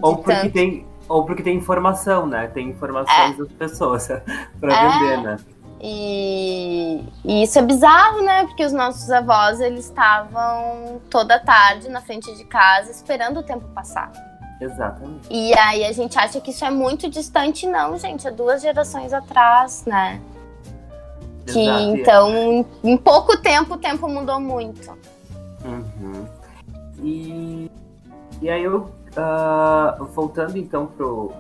[0.03, 0.53] Ou porque tanto...
[0.53, 0.87] tem.
[1.09, 2.49] Ou porque tem informação, né?
[2.49, 3.39] Tem informações é.
[3.39, 4.07] das pessoas
[4.61, 4.89] para é.
[4.91, 5.37] vender, né?
[5.81, 8.45] E, e, isso é bizarro, né?
[8.45, 13.65] Porque os nossos avós, eles estavam toda tarde na frente de casa esperando o tempo
[13.69, 14.11] passar.
[14.61, 15.29] Exatamente.
[15.31, 18.27] E aí a gente acha que isso é muito distante, não, gente.
[18.27, 20.21] É duas gerações atrás, né?
[21.47, 21.97] Que Exato.
[21.97, 24.91] então, em pouco tempo, o tempo mudou muito.
[25.65, 26.27] Uhum.
[27.03, 27.71] E,
[28.43, 31.33] e aí eu, uh, voltando então pro,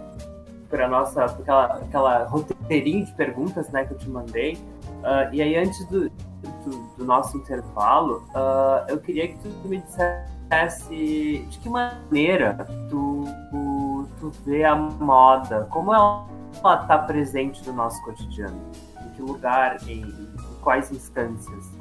[0.70, 4.54] para nossa aquela, aquela roteirinho de perguntas né, que eu te mandei.
[4.54, 6.10] Uh, e aí, antes do,
[6.42, 13.24] do, do nosso intervalo, uh, eu queria que tu me dissesse de que maneira tu,
[13.50, 18.60] tu, tu vê a moda, como ela está presente no nosso cotidiano,
[19.04, 20.28] em que lugar, em, em
[20.62, 21.78] quais instâncias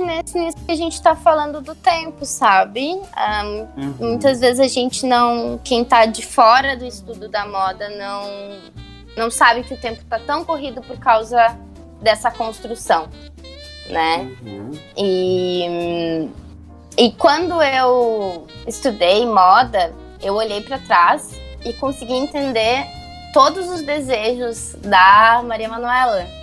[0.00, 2.94] nesse nisso que a gente tá falando do tempo, sabe?
[2.94, 3.94] Um, uhum.
[4.00, 5.58] Muitas vezes a gente não.
[5.64, 8.72] Quem tá de fora do estudo da moda não,
[9.16, 11.58] não sabe que o tempo tá tão corrido por causa
[12.00, 13.08] dessa construção,
[13.88, 14.30] né?
[14.42, 14.70] Uhum.
[14.96, 16.28] E,
[16.96, 21.30] e quando eu estudei moda, eu olhei para trás
[21.64, 22.86] e consegui entender
[23.32, 26.38] todos os desejos da Maria Manuela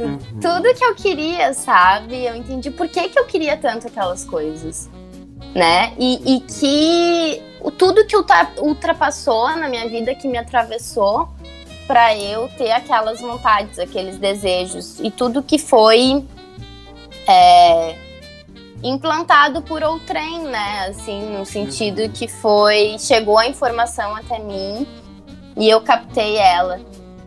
[0.00, 0.18] Uhum.
[0.40, 2.24] Tudo que eu queria, sabe?
[2.24, 4.88] Eu entendi por que, que eu queria tanto aquelas coisas.
[5.54, 5.92] Né?
[5.98, 7.42] E, e que
[7.76, 8.14] tudo que
[8.60, 11.28] ultrapassou na minha vida, que me atravessou,
[11.88, 15.00] para eu ter aquelas vontades, aqueles desejos.
[15.00, 16.22] E tudo que foi
[17.26, 17.96] é,
[18.82, 20.88] implantado por outrem, né?
[20.90, 22.96] Assim, no sentido que foi.
[22.98, 24.86] Chegou a informação até mim
[25.56, 26.78] e eu captei ela.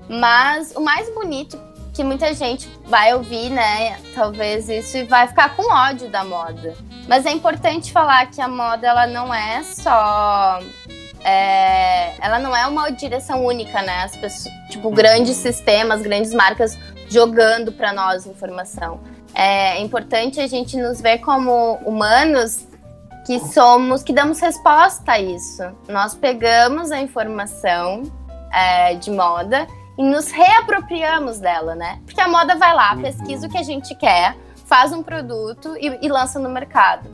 [0.08, 1.60] Mas o mais bonito
[1.93, 4.00] que muita gente vai ouvir, né?
[4.13, 6.76] Talvez isso e vai ficar com ódio da moda.
[7.08, 10.60] Mas é importante falar que a moda ela não é só
[11.24, 14.03] é, ela não é uma direção única, né?
[14.03, 16.77] As pessoas, tipo, grandes sistemas, grandes marcas
[17.10, 18.99] jogando para nós informação.
[19.34, 22.67] É importante a gente nos ver como humanos
[23.25, 25.63] que somos, que damos resposta a isso.
[25.88, 28.03] Nós pegamos a informação
[28.53, 31.99] é, de moda e nos reapropriamos dela, né?
[32.05, 33.01] Porque a moda vai lá, uhum.
[33.01, 37.10] pesquisa o que a gente quer, faz um produto e, e lança no mercado.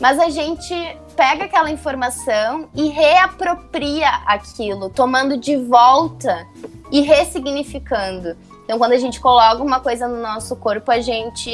[0.00, 0.74] Mas a gente
[1.16, 6.46] pega aquela informação e reapropria aquilo, tomando de volta
[6.92, 8.36] e ressignificando.
[8.64, 11.50] Então, quando a gente coloca uma coisa no nosso corpo, a gente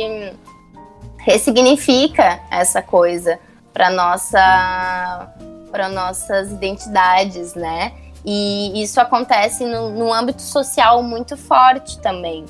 [1.16, 3.38] ressignifica essa coisa
[3.72, 5.32] para nossa
[5.70, 7.92] para nossas identidades, né?
[8.24, 12.46] E isso acontece no, âmbito social muito forte também.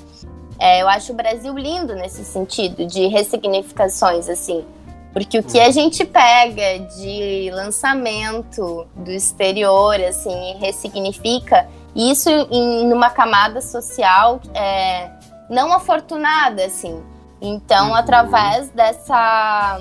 [0.59, 4.65] É, eu acho o Brasil lindo nesse sentido de ressignificações, assim.
[5.15, 13.09] Porque o que a gente pega de lançamento do exterior, assim, ressignifica, isso em numa
[13.09, 15.09] camada social é,
[15.49, 17.01] não afortunada, assim.
[17.41, 17.95] Então, uhum.
[17.95, 19.79] através dessa.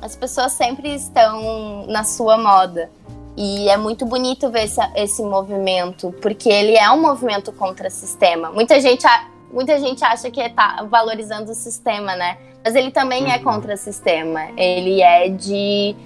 [0.00, 2.88] As pessoas sempre estão na sua moda.
[3.36, 7.90] E é muito bonito ver esse, esse movimento, porque ele é um movimento contra o
[7.90, 8.50] sistema.
[8.50, 9.04] Muita gente,
[9.52, 12.36] muita gente acha que está valorizando o sistema, né?
[12.68, 13.32] Mas ele também é uhum.
[13.32, 14.50] é contra o sistema.
[14.54, 15.96] Ele é de,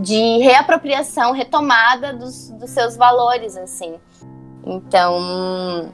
[0.00, 3.94] de reapropriação, retomada dos, dos seus valores, assim.
[4.66, 5.92] Então.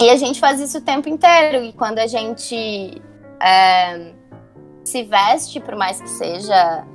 [0.00, 1.64] E a gente faz isso o tempo inteiro.
[1.64, 3.02] E quando a gente
[3.42, 4.12] é,
[4.84, 6.86] se veste, por mais que seja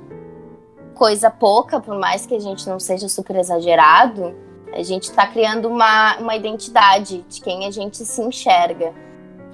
[0.94, 4.34] coisa pouca, por mais que a gente não seja super exagerado,
[4.72, 8.94] a gente está criando uma, uma identidade de quem a gente se enxerga.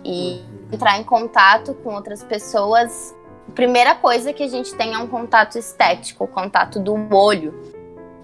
[0.05, 0.41] E
[0.73, 3.15] entrar em contato com outras pessoas,
[3.49, 7.55] a primeira coisa que a gente tem é um contato estético, o contato do olho.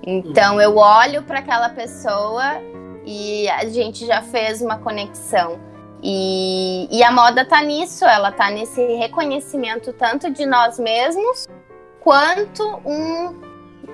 [0.06, 2.60] Então eu olho para aquela pessoa
[3.06, 5.58] e a gente já fez uma conexão.
[6.02, 11.48] E, e a moda tá nisso, ela tá nesse reconhecimento tanto de nós mesmos
[12.00, 13.40] quanto um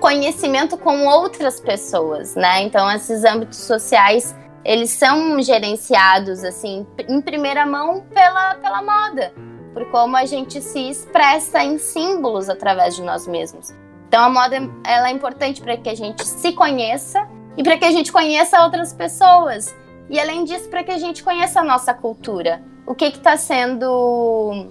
[0.01, 2.61] conhecimento com outras pessoas, né?
[2.63, 9.33] Então esses âmbitos sociais eles são gerenciados assim em primeira mão pela, pela moda,
[9.73, 13.73] por como a gente se expressa em símbolos através de nós mesmos.
[14.07, 17.85] Então a moda ela é importante para que a gente se conheça e para que
[17.85, 19.73] a gente conheça outras pessoas.
[20.09, 22.61] E além disso, para que a gente conheça a nossa cultura.
[22.85, 24.67] O que está sendo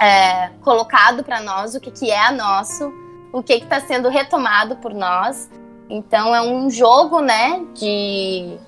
[0.00, 2.92] é, colocado para nós, o que, que é nosso,
[3.32, 5.48] o que está sendo retomado por nós.
[5.88, 8.58] Então é um jogo, né, de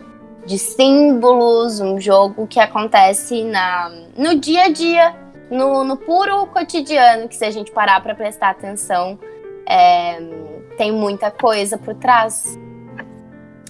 [0.46, 5.14] de símbolos, um jogo que acontece na, no dia a dia,
[5.50, 9.18] no, no puro cotidiano, que se a gente parar para prestar atenção,
[9.68, 10.18] é,
[10.76, 12.58] tem muita coisa por trás.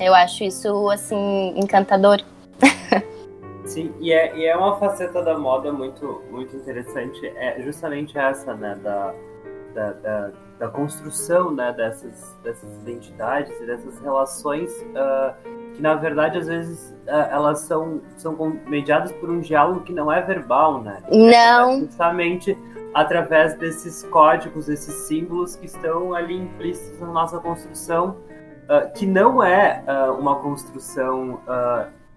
[0.01, 2.23] Eu acho isso, assim, encantador.
[3.65, 8.55] Sim, e é, e é uma faceta da moda muito, muito interessante, é justamente essa,
[8.55, 9.15] né, da,
[9.75, 15.35] da, da, da construção, né, dessas, dessas identidades e dessas relações uh,
[15.73, 20.13] que na verdade às vezes uh, elas são, são mediadas por um diálogo que não
[20.13, 21.03] é verbal, né?
[21.11, 21.71] Não.
[21.71, 22.59] É justamente
[22.93, 28.17] através desses códigos, esses símbolos que estão ali implícitos na nossa construção,
[28.69, 29.83] uh, que não é
[30.19, 31.41] uma construção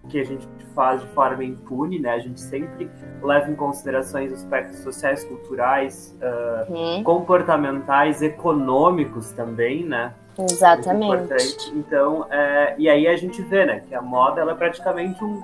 [0.08, 2.10] que a gente faz de forma impune, né?
[2.10, 2.90] A gente sempre
[3.22, 6.16] leva em considerações aspectos sociais, culturais,
[6.68, 7.02] uhum.
[7.02, 10.12] comportamentais, econômicos também, né?
[10.38, 11.72] Exatamente.
[11.74, 15.40] Então, é, e aí a gente vê, né, que a moda ela é praticamente um,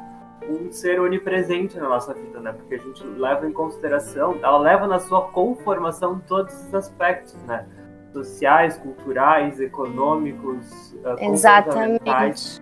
[0.48, 2.52] um ser onipresente na nossa vida, né?
[2.52, 7.66] Porque a gente leva em consideração, ela leva na sua conformação todos os aspectos, né?
[8.12, 12.60] Sociais, culturais, econômicos, uh, Exatamente.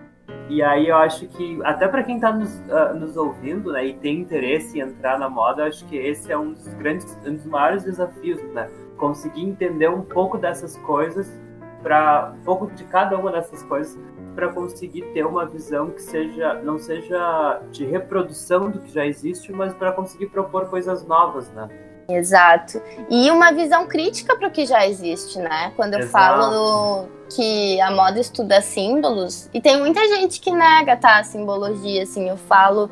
[0.49, 3.93] E aí eu acho que, até para quem está nos, uh, nos ouvindo, né, e
[3.93, 7.35] tem interesse em entrar na moda, eu acho que esse é um dos grandes, um
[7.35, 8.67] dos maiores desafios, né?
[8.97, 11.31] Conseguir entender um pouco dessas coisas
[11.83, 13.97] para um pouco de cada uma dessas coisas
[14.35, 19.51] para conseguir ter uma visão que seja não seja de reprodução do que já existe,
[19.51, 21.69] mas para conseguir propor coisas novas, né?
[22.09, 22.81] Exato.
[23.09, 25.71] E uma visão crítica para o que já existe, né?
[25.75, 26.11] Quando eu Exato.
[26.11, 31.19] falo que a moda estuda símbolos, e tem muita gente que nega, tá?
[31.19, 32.89] A simbologia, assim, eu falo.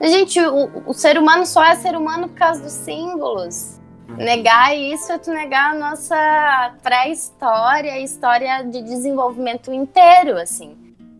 [0.00, 3.78] Gente, o, o ser humano só é ser humano por causa dos símbolos.
[4.16, 10.76] Negar isso é tu negar a nossa pré-história, história de desenvolvimento inteiro, assim.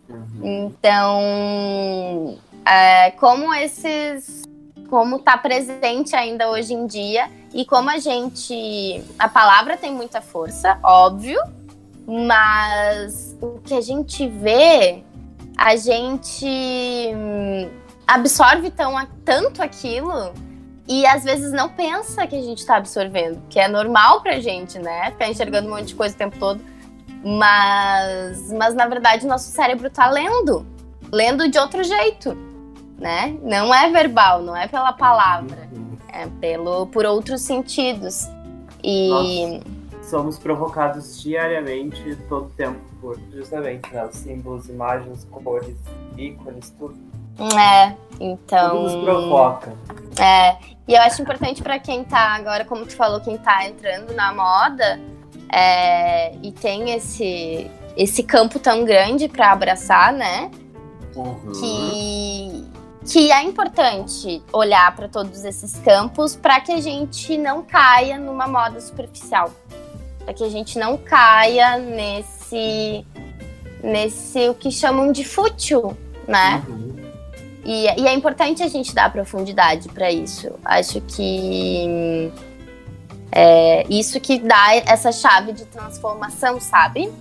[0.09, 0.67] Uhum.
[0.83, 4.40] Então, é, como esses
[4.91, 9.03] como tá presente ainda hoje em dia e como a gente.
[9.19, 11.41] A palavra tem muita força, óbvio,
[12.07, 15.05] mas o que a gente vê,
[15.57, 16.45] a gente
[17.15, 17.71] hum,
[18.07, 20.33] absorve tão, tanto aquilo
[20.89, 24.77] e às vezes não pensa que a gente está absorvendo, que é normal pra gente,
[24.81, 25.13] né?
[25.13, 26.61] Ficar enxergando um monte de coisa o tempo todo.
[27.23, 30.67] Mas, mas na verdade, nosso cérebro tá lendo.
[31.13, 32.37] Lendo de outro jeito,
[33.01, 33.37] né?
[33.43, 35.69] Não é verbal, não é pela palavra.
[35.73, 35.97] Uhum.
[36.13, 38.29] É pelo, por outros sentidos.
[38.85, 39.09] E...
[39.09, 45.77] Nós somos provocados diariamente, todo tempo, por justamente né, os símbolos, imagens, cores,
[46.17, 46.97] ícones, tudo.
[47.59, 48.71] É, então.
[48.71, 49.73] Tudo nos provoca.
[50.21, 54.13] É, e eu acho importante para quem tá agora, como tu falou, quem tá entrando
[54.13, 55.01] na moda
[55.53, 60.51] é, e tem esse, esse campo tão grande para abraçar, né?
[61.15, 61.53] Uhum.
[61.53, 62.60] Que,
[63.11, 68.47] que é importante olhar para todos esses campos para que a gente não caia numa
[68.47, 69.51] moda superficial.
[70.21, 73.05] Para que a gente não caia nesse,
[73.83, 75.97] nesse o que chamam de fútil,
[76.29, 76.63] né?
[76.69, 76.97] Uhum.
[77.65, 80.53] E, e é importante a gente dar profundidade para isso.
[80.65, 82.31] Acho que
[83.33, 87.13] é isso que dá essa chave de transformação, sabe?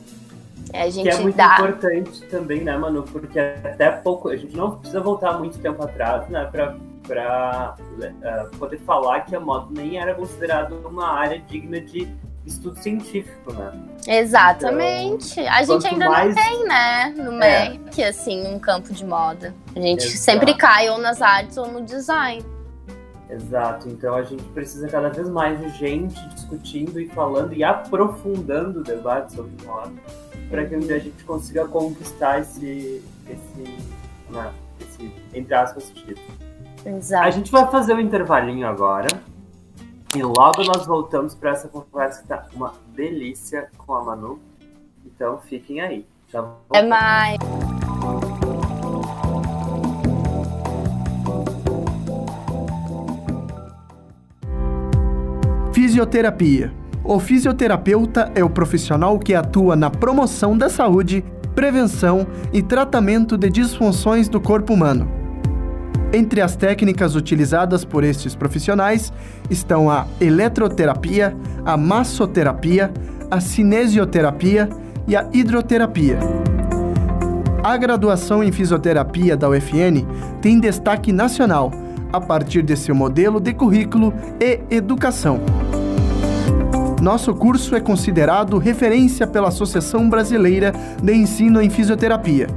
[0.74, 1.56] A gente que é muito dá...
[1.56, 3.04] importante também, né, Manu?
[3.04, 6.76] Porque até pouco, a gente não precisa voltar muito tempo atrás, né, pra,
[7.08, 12.08] pra uh, poder falar que a moda nem era considerada uma área digna de
[12.46, 13.72] estudo científico, né?
[14.08, 15.40] Exatamente.
[15.40, 16.36] Então, a gente ainda mais...
[16.36, 17.70] não tem, né, no é.
[17.70, 19.54] MEC, assim, um campo de moda.
[19.76, 20.18] A gente Exato.
[20.18, 22.44] sempre cai ou nas artes ou no design.
[23.30, 28.80] Exato, então a gente precisa cada vez mais de gente discutindo e falando e aprofundando
[28.80, 29.94] o debate sobre moda
[30.50, 33.78] para que um dia a gente consiga conquistar esse, esse,
[34.30, 36.20] né, esse entre aspas, título.
[36.86, 37.28] Exato.
[37.28, 39.08] A gente vai fazer um intervalinho agora.
[40.16, 44.40] E logo nós voltamos para essa conversa que tá uma delícia com a Manu.
[45.06, 46.06] Então fiquem aí.
[46.74, 47.38] É mais.
[55.72, 56.79] Fisioterapia.
[57.10, 63.50] O fisioterapeuta é o profissional que atua na promoção da saúde, prevenção e tratamento de
[63.50, 65.20] disfunções do corpo humano
[66.14, 69.14] entre as técnicas utilizadas por estes profissionais
[69.50, 72.92] estão a eletroterapia, a massoterapia,
[73.30, 74.70] a cinesioterapia
[75.08, 76.20] e a hidroterapia.
[77.64, 80.06] A graduação em fisioterapia da UFN
[80.42, 81.72] tem destaque nacional
[82.12, 85.40] a partir de seu modelo de currículo e educação.
[87.02, 92.48] Nosso curso é considerado referência pela Associação Brasileira de Ensino em Fisioterapia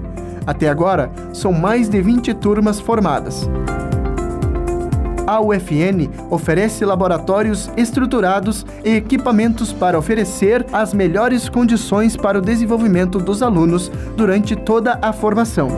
[0.47, 3.49] até agora, são mais de 20 turmas formadas.
[5.27, 13.19] A UFN oferece laboratórios estruturados e equipamentos para oferecer as melhores condições para o desenvolvimento
[13.19, 15.69] dos alunos durante toda a formação.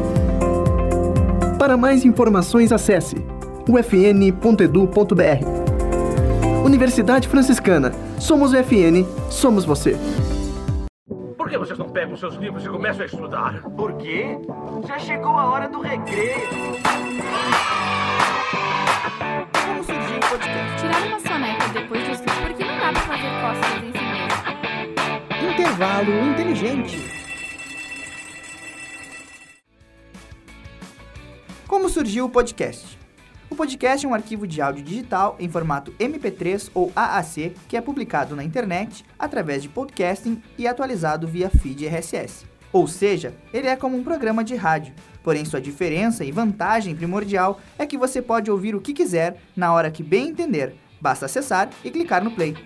[1.59, 3.17] Para mais informações, acesse
[3.69, 5.64] ufn.edu.br.
[6.65, 7.93] Universidade Franciscana.
[8.19, 9.97] Somos UFN, somos você
[11.55, 13.63] que vocês não pegam seus livros e começam a estudar?
[13.77, 14.37] Por quê?
[14.89, 16.49] Já chegou a hora do recreio.
[19.53, 20.81] Como surgiu o podcast?
[20.81, 23.99] Tirar uma soneca depois disso, porque não dá pra fazer costas em si
[25.39, 25.53] mesmo.
[25.53, 26.99] Intervalo inteligente.
[31.69, 33.04] Como surgiu o podcast?
[33.55, 37.81] O podcast é um arquivo de áudio digital em formato MP3 ou AAC que é
[37.81, 42.47] publicado na internet através de podcasting e atualizado via feed RSS.
[42.73, 47.61] Ou seja, ele é como um programa de rádio, porém sua diferença e vantagem primordial
[47.79, 50.75] é que você pode ouvir o que quiser na hora que bem entender.
[51.01, 52.57] Basta acessar e clicar no play.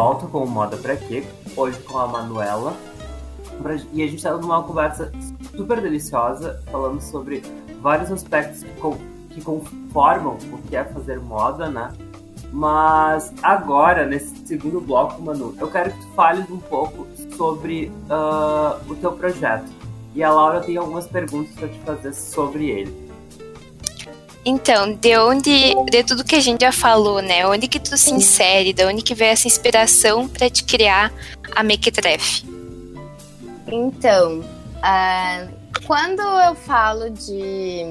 [0.00, 1.22] Volta com o Moda Pra Quê,
[1.54, 2.74] hoje com a Manuela.
[3.92, 5.12] E a gente está numa conversa
[5.54, 7.42] super deliciosa, falando sobre
[7.82, 8.64] vários aspectos
[9.28, 11.92] que conformam o que é fazer moda, né?
[12.50, 18.90] Mas agora, nesse segundo bloco, Manu, eu quero que tu fales um pouco sobre uh,
[18.90, 19.70] o teu projeto.
[20.14, 23.09] E a Laura tem algumas perguntas para te fazer sobre ele.
[24.44, 27.46] Então, de onde, de tudo que a gente já falou, né?
[27.46, 28.72] Onde que tu se insere?
[28.72, 31.12] De onde que veio essa inspiração para te criar
[31.54, 32.44] a Mequetrefe?
[33.66, 35.50] Então, uh,
[35.86, 37.84] quando eu falo de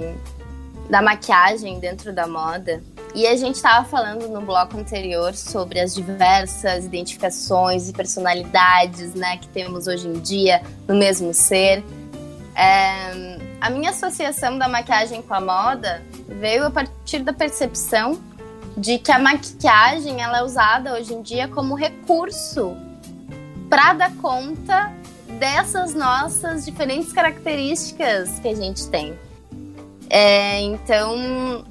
[0.89, 2.81] da maquiagem dentro da moda,
[3.13, 9.37] e a gente estava falando no bloco anterior sobre as diversas identificações e personalidades né,
[9.37, 11.83] que temos hoje em dia no mesmo ser.
[12.55, 18.19] É, a minha associação da maquiagem com a moda veio a partir da percepção
[18.77, 22.77] de que a maquiagem ela é usada hoje em dia como recurso
[23.69, 24.91] para dar conta
[25.39, 29.17] dessas nossas diferentes características que a gente tem.
[30.09, 31.65] É, então,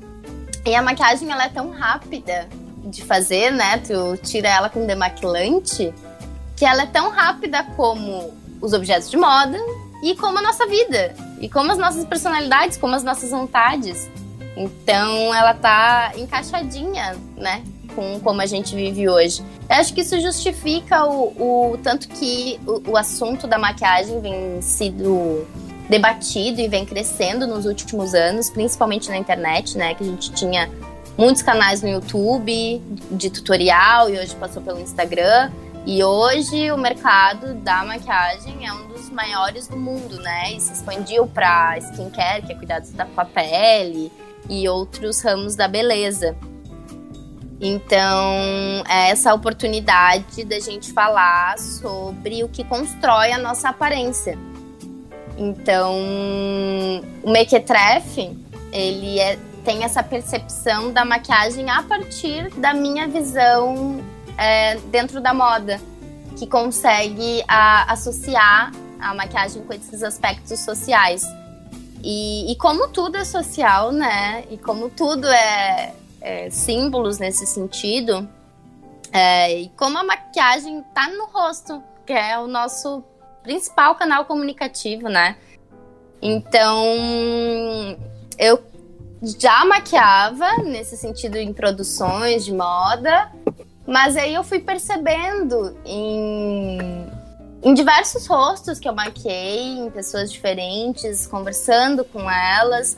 [0.65, 2.49] e a maquiagem ela é tão rápida
[2.85, 3.79] de fazer, né?
[3.79, 5.93] Tu tira ela com demaquilante,
[6.57, 9.59] que ela é tão rápida como os objetos de moda
[10.03, 14.09] e como a nossa vida, e como as nossas personalidades, como as nossas vontades.
[14.57, 17.63] Então ela tá encaixadinha, né?
[17.95, 19.43] Com como a gente vive hoje.
[19.69, 24.61] Eu acho que isso justifica o, o tanto que o, o assunto da maquiagem vem
[24.61, 25.47] sido
[25.89, 29.95] debatido e vem crescendo nos últimos anos, principalmente na internet, né?
[29.95, 30.69] Que a gente tinha
[31.17, 35.51] muitos canais no YouTube de tutorial e hoje passou pelo Instagram.
[35.87, 40.53] E hoje o mercado da maquiagem é um maiores do mundo, né?
[40.53, 44.13] E se expandiu para skincare, que é cuidados da, pele,
[44.49, 46.37] e outros ramos da beleza.
[47.61, 54.39] Então, é essa oportunidade da gente falar sobre o que constrói a nossa aparência.
[55.37, 55.97] Então,
[57.23, 58.37] o Mequetrefe,
[58.73, 64.01] ele é, tem essa percepção da maquiagem a partir da minha visão
[64.37, 65.81] é, dentro da moda,
[66.37, 71.25] que consegue a, associar a maquiagem com esses aspectos sociais.
[72.03, 74.45] E, e, como tudo é social, né?
[74.51, 78.29] E como tudo é, é símbolos nesse sentido,
[79.13, 83.03] é, e como a maquiagem tá no rosto, que é o nosso
[83.43, 85.37] principal canal comunicativo, né?
[86.21, 86.87] Então,
[88.39, 88.63] eu
[89.23, 93.33] já maquiava nesse sentido em produções de moda,
[93.87, 97.08] mas aí eu fui percebendo em,
[97.63, 102.97] em diversos rostos que eu maquiei, em pessoas diferentes, conversando com elas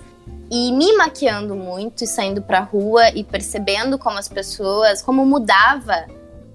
[0.50, 6.06] e me maquiando muito e saindo pra rua e percebendo como as pessoas, como mudava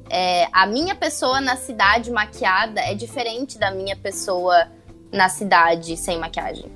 [0.09, 4.67] é, a minha pessoa na cidade maquiada é diferente da minha pessoa
[5.11, 6.71] na cidade sem maquiagem,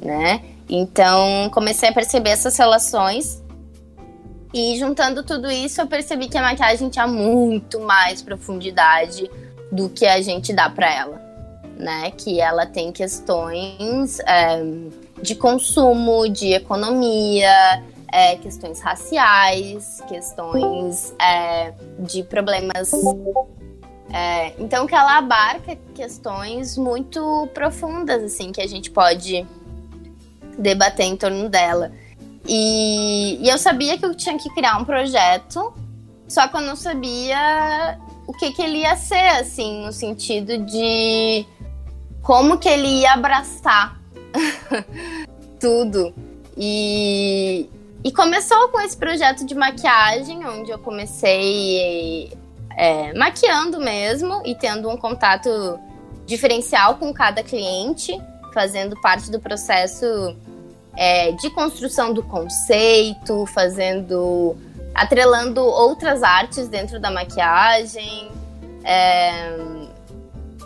[0.00, 0.42] né?
[0.68, 3.42] Então comecei a perceber essas relações
[4.54, 9.28] e juntando tudo isso eu percebi que a maquiagem tinha muito mais profundidade
[9.70, 11.20] do que a gente dá para ela,
[11.76, 12.10] né?
[12.12, 14.62] Que ela tem questões é,
[15.22, 22.90] de consumo, de economia, é, questões raciais, questões é, de problemas.
[24.12, 29.46] É, então que ela abarca questões muito profundas, assim, que a gente pode
[30.58, 31.92] debater em torno dela.
[32.46, 35.72] E, e eu sabia que eu tinha que criar um projeto,
[36.26, 41.46] só que eu não sabia o que, que ele ia ser, assim, no sentido de
[42.22, 44.00] como que ele ia abraçar
[45.58, 46.14] tudo.
[46.56, 47.68] E,
[48.04, 52.32] e começou com esse projeto de maquiagem, onde eu comecei
[52.76, 55.78] é, maquiando mesmo e tendo um contato
[56.26, 58.18] diferencial com cada cliente,
[58.54, 60.36] fazendo parte do processo
[60.96, 64.56] é, de construção do conceito, fazendo.
[64.94, 68.30] Atrelando outras artes dentro da maquiagem.
[68.84, 69.56] É,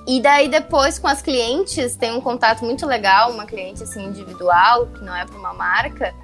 [0.06, 4.86] e daí depois com as clientes tem um contato muito legal, uma cliente assim individual,
[4.86, 6.14] que não é para uma marca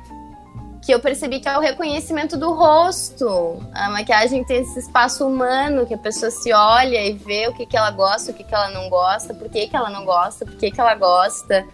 [0.82, 3.62] que eu percebi que é o reconhecimento do rosto.
[3.72, 7.66] A maquiagem tem esse espaço humano que a pessoa se olha e vê o que,
[7.66, 10.44] que ela gosta, o que, que ela não gosta, por que, que ela não gosta,
[10.46, 11.66] por que, que ela gosta,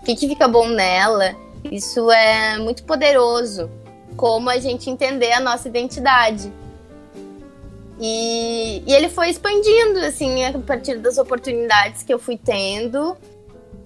[0.00, 1.34] o que, que fica bom nela.
[1.70, 3.70] Isso é muito poderoso.
[4.16, 6.52] Como a gente entender a nossa identidade.
[8.00, 13.16] E, e ele foi expandindo, assim, a partir das oportunidades que eu fui tendo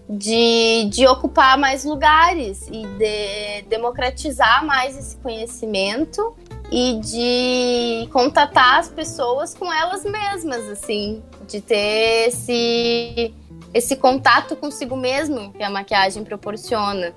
[0.09, 6.35] de, de ocupar mais lugares e de democratizar mais esse conhecimento
[6.71, 13.33] e de contatar as pessoas com elas mesmas, assim, de ter esse,
[13.73, 17.15] esse contato consigo mesmo que a maquiagem proporciona.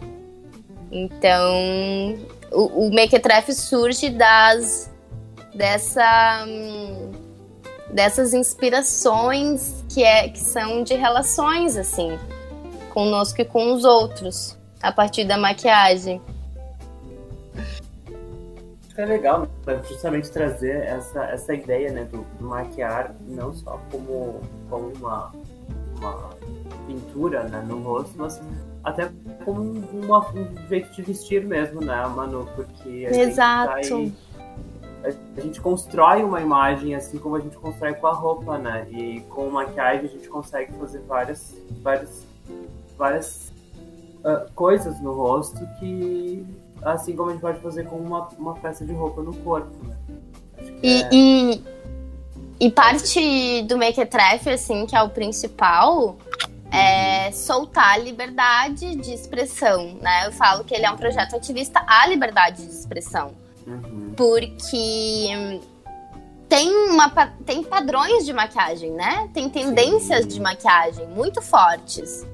[0.91, 2.20] Então,
[2.54, 4.91] o, o Mequetrefe surge das
[5.54, 6.45] dessa
[7.91, 12.18] dessas inspirações que é que são de relações assim
[12.93, 16.22] conosco e com os outros, a partir da maquiagem.
[18.95, 24.39] É legal né, justamente trazer essa, essa ideia né, do, do maquiar não só como,
[24.70, 25.32] como uma,
[25.97, 26.30] uma
[26.86, 28.39] pintura né, no rosto, mas
[28.84, 29.09] até
[29.45, 29.61] como
[29.93, 32.47] uma, um jeito de vestir mesmo, né, Manu?
[32.55, 33.84] Porque a Exato.
[33.84, 34.13] gente
[35.01, 38.88] vai, a gente constrói uma imagem assim como a gente constrói com a roupa, né?
[38.89, 42.25] E com maquiagem a gente consegue fazer várias, várias,
[42.97, 43.53] várias
[44.19, 46.45] uh, coisas no rosto que
[46.81, 49.95] assim como a gente pode fazer com uma, uma peça de roupa no corpo, né?
[50.81, 51.09] E, é...
[51.11, 51.63] e,
[52.59, 56.17] e, parte do Mequetrefe, assim, que é o principal,
[56.74, 60.26] é soltar a liberdade de expressão, né?
[60.26, 63.36] Eu falo que ele é um projeto ativista à liberdade de expressão.
[63.67, 64.13] Uhum.
[64.17, 65.51] Porque
[66.49, 67.09] tem, uma,
[67.45, 69.30] tem padrões de maquiagem, né?
[69.36, 70.28] Tem tendências Sim.
[70.28, 72.26] de maquiagem muito fortes.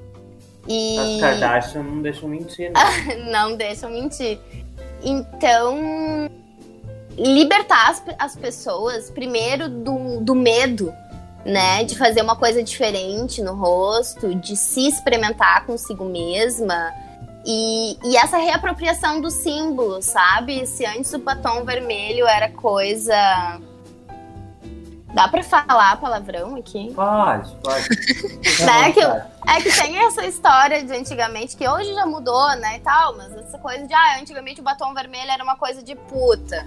[0.66, 0.98] E...
[0.98, 2.80] As Kardashian não deixam mentir, né?
[3.30, 4.38] não deixam mentir.
[5.02, 6.30] Então,
[7.16, 10.92] libertar as, as pessoas, primeiro, do, do medo,
[11.44, 11.84] né?
[11.84, 16.92] De fazer uma coisa diferente no rosto, de se experimentar consigo mesma.
[17.44, 20.66] E, e essa reapropriação do símbolo, sabe?
[20.66, 23.14] Se antes o batom vermelho era coisa
[25.12, 26.92] Dá pra falar palavrão aqui?
[26.94, 27.88] Pode, pode.
[28.64, 28.92] né?
[28.92, 33.16] que, é que tem essa história de antigamente, que hoje já mudou, né, e tal,
[33.16, 36.66] mas essa coisa de, ah, antigamente o batom vermelho era uma coisa de puta.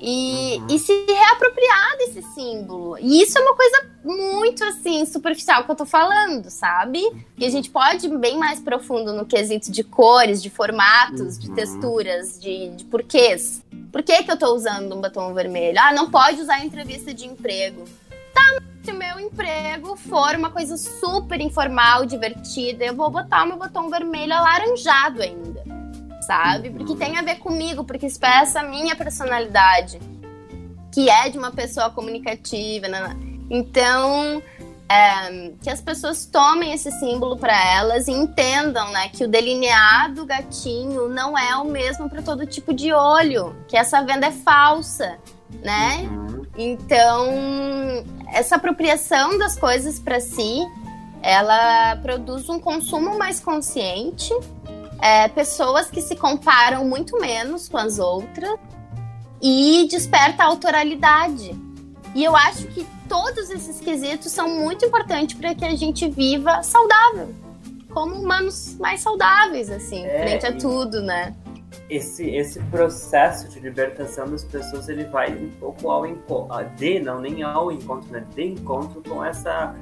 [0.00, 0.66] E, uhum.
[0.70, 2.96] e se reapropriar desse símbolo.
[2.98, 7.00] E isso é uma coisa muito, assim, superficial que eu tô falando, sabe?
[7.36, 11.40] E a gente pode ir bem mais profundo no quesito de cores, de formatos, uhum.
[11.40, 13.62] de texturas, de, de porquês.
[13.92, 15.78] Por que, que eu tô usando um batom vermelho?
[15.78, 17.84] Ah, não pode usar em entrevista de emprego.
[18.32, 23.48] Tá, se o meu emprego for uma coisa super informal, divertida, eu vou botar o
[23.48, 25.62] meu batom vermelho alaranjado ainda.
[26.30, 26.70] Sabe?
[26.70, 30.00] Porque tem a ver comigo, porque expressa a minha personalidade.
[30.92, 32.86] Que é de uma pessoa comunicativa.
[32.86, 33.16] Né?
[33.50, 34.40] Então,
[34.88, 40.24] é, que as pessoas tomem esse símbolo para elas e entendam, né, que o delineado
[40.24, 45.18] gatinho não é o mesmo para todo tipo de olho, que essa venda é falsa,
[45.64, 46.08] né?
[46.08, 46.46] Uhum.
[46.56, 47.26] Então,
[48.32, 50.60] essa apropriação das coisas para si,
[51.22, 54.32] ela produz um consumo mais consciente,
[55.00, 58.58] é, pessoas que se comparam muito menos com as outras
[59.42, 61.58] e desperta a autoralidade.
[62.14, 66.62] E eu acho que todos esses quesitos são muito importantes para que a gente viva
[66.62, 67.34] saudável,
[67.90, 71.34] como humanos mais saudáveis, assim, é, frente a tudo, né?
[71.88, 77.20] Esse, esse processo de libertação das pessoas, ele vai um pouco ao encontro, de, não
[77.20, 78.24] nem ao encontro, né?
[78.34, 79.74] De encontro com essa,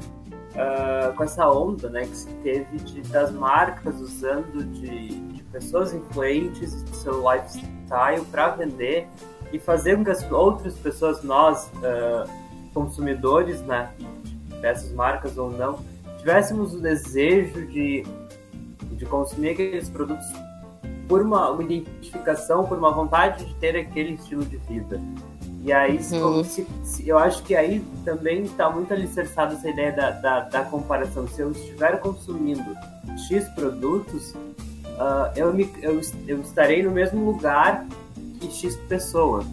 [0.54, 2.02] uh, com essa onda, né?
[2.02, 8.48] Que se teve de, das marcas usando de, de pessoas influentes de seu lifestyle para
[8.50, 9.08] vender
[9.52, 12.28] e fazer com que as outras pessoas, nós, uh,
[12.74, 13.90] consumidores, né,
[14.60, 15.78] dessas marcas ou não,
[16.18, 18.04] tivéssemos o desejo de,
[18.92, 20.26] de consumir aqueles produtos
[21.08, 25.00] por uma, uma identificação, por uma vontade de ter aquele estilo de vida.
[25.64, 26.44] E aí, uhum.
[26.44, 30.62] se, se, eu acho que aí também está muito alicerçada essa ideia da, da, da,
[30.62, 31.26] comparação.
[31.26, 32.76] Se eu estiver consumindo
[33.28, 37.84] X produtos, uh, eu, me, eu, eu estarei no mesmo lugar
[38.40, 39.44] que X pessoa.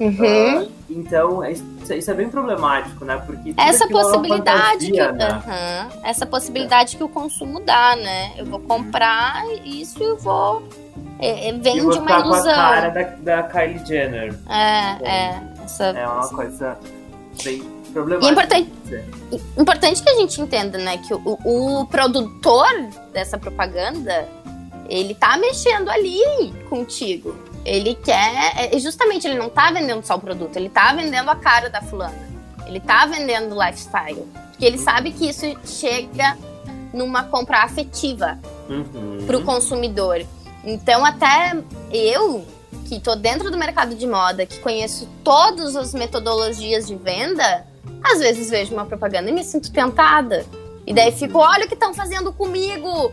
[0.00, 0.62] Uhum.
[0.62, 3.16] Uh, então, é, isso é bem problemático, né?
[3.24, 5.42] Porque essa possibilidade fantasia, que, né?
[5.46, 6.98] uhum, essa possibilidade é.
[6.98, 8.32] que o consumo dá, né?
[8.36, 10.62] Eu vou comprar isso e vou
[11.18, 12.22] é, é, vende uma ilusão.
[12.22, 14.34] Com a cara da, da Kylie Jenner.
[14.48, 15.42] É, é.
[15.64, 16.78] Essa, é uma coisa
[17.42, 17.62] bem
[17.92, 18.26] problemática.
[18.26, 18.70] E importante,
[19.56, 20.98] importante que a gente entenda, né?
[20.98, 22.66] Que o, o produtor
[23.12, 24.28] dessa propaganda,
[24.88, 26.20] ele tá mexendo ali
[26.68, 27.34] contigo.
[27.64, 28.72] Ele quer.
[28.72, 31.82] É, justamente, ele não tá vendendo só o produto, ele tá vendendo a cara da
[31.82, 32.26] fulana.
[32.66, 34.26] Ele tá vendendo o lifestyle.
[34.50, 36.36] Porque ele sabe que isso chega
[36.92, 38.38] numa compra afetiva
[38.68, 39.24] uhum.
[39.26, 40.24] pro consumidor.
[40.66, 41.56] Então, até
[41.92, 42.44] eu,
[42.86, 47.64] que tô dentro do mercado de moda, que conheço todas as metodologias de venda,
[48.02, 50.44] às vezes vejo uma propaganda e me sinto tentada.
[50.84, 53.12] E daí fico, olha o que estão fazendo comigo.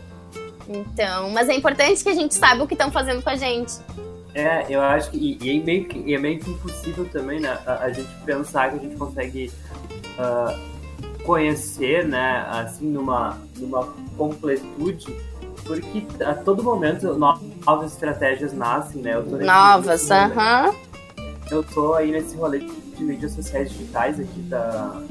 [0.68, 3.74] Então, mas é importante que a gente saiba o que estão fazendo com a gente.
[4.34, 5.16] É, eu acho que.
[5.16, 7.56] E, e é, meio que, é meio que impossível também, né?
[7.64, 9.52] A, a gente pensar que a gente consegue
[10.18, 12.44] uh, conhecer, né?
[12.50, 13.86] Assim, numa, numa
[14.16, 15.14] completude,
[15.64, 19.14] porque a todo momento novas estratégias nascem, né?
[19.18, 20.74] novas, aham.
[21.50, 22.60] Eu tô aí nesse rolê
[22.96, 25.02] de mídias sociais digitais aqui da,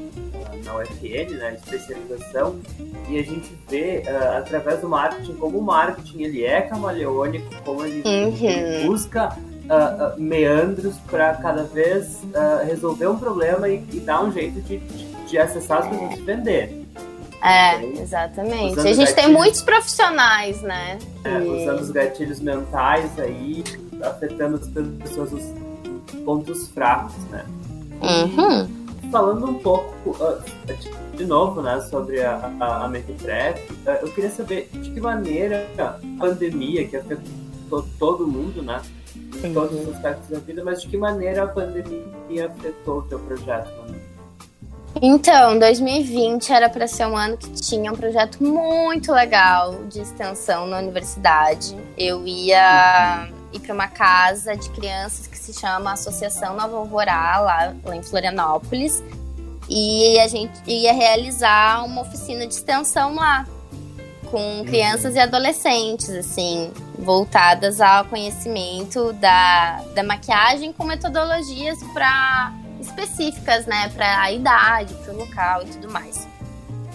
[0.64, 2.58] na UFN, né, especialização,
[3.08, 7.84] e a gente vê uh, através do marketing como o marketing ele é camaleônico, como
[7.84, 8.36] ele, uhum.
[8.42, 12.20] ele busca uh, uh, meandros para cada vez
[12.66, 16.22] resolver um problema e, e, dar um jeito de, de, de acessar as pessoas e
[16.22, 16.83] vender.
[17.44, 18.80] É, exatamente.
[18.80, 20.98] a gente tem muitos profissionais, né?
[21.24, 21.38] É.
[21.38, 23.62] Usando os gatilhos mentais aí,
[24.02, 25.52] afetando as pessoas os
[26.24, 27.44] pontos fracos, né?
[28.00, 29.10] Uhum.
[29.10, 30.16] Falando um pouco,
[31.14, 35.98] de novo, né, sobre a, a, a Mequetrefe, eu queria saber de que maneira a
[36.18, 38.80] pandemia, que afetou todo mundo, né?
[39.44, 43.18] Em todos os aspectos da vida, mas de que maneira a pandemia afetou o teu
[43.18, 43.93] projeto, né?
[45.02, 50.66] Então, 2020 era para ser um ano que tinha um projeto muito legal de extensão
[50.66, 51.76] na universidade.
[51.98, 57.74] Eu ia ir para uma casa de crianças que se chama Associação Nova Alvorá, lá,
[57.84, 59.02] lá em Florianópolis.
[59.68, 63.46] E a gente ia realizar uma oficina de extensão lá,
[64.30, 72.52] com crianças e adolescentes, assim, voltadas ao conhecimento da, da maquiagem com metodologias para
[72.86, 76.28] específicas, né, para a idade, para o local e tudo mais.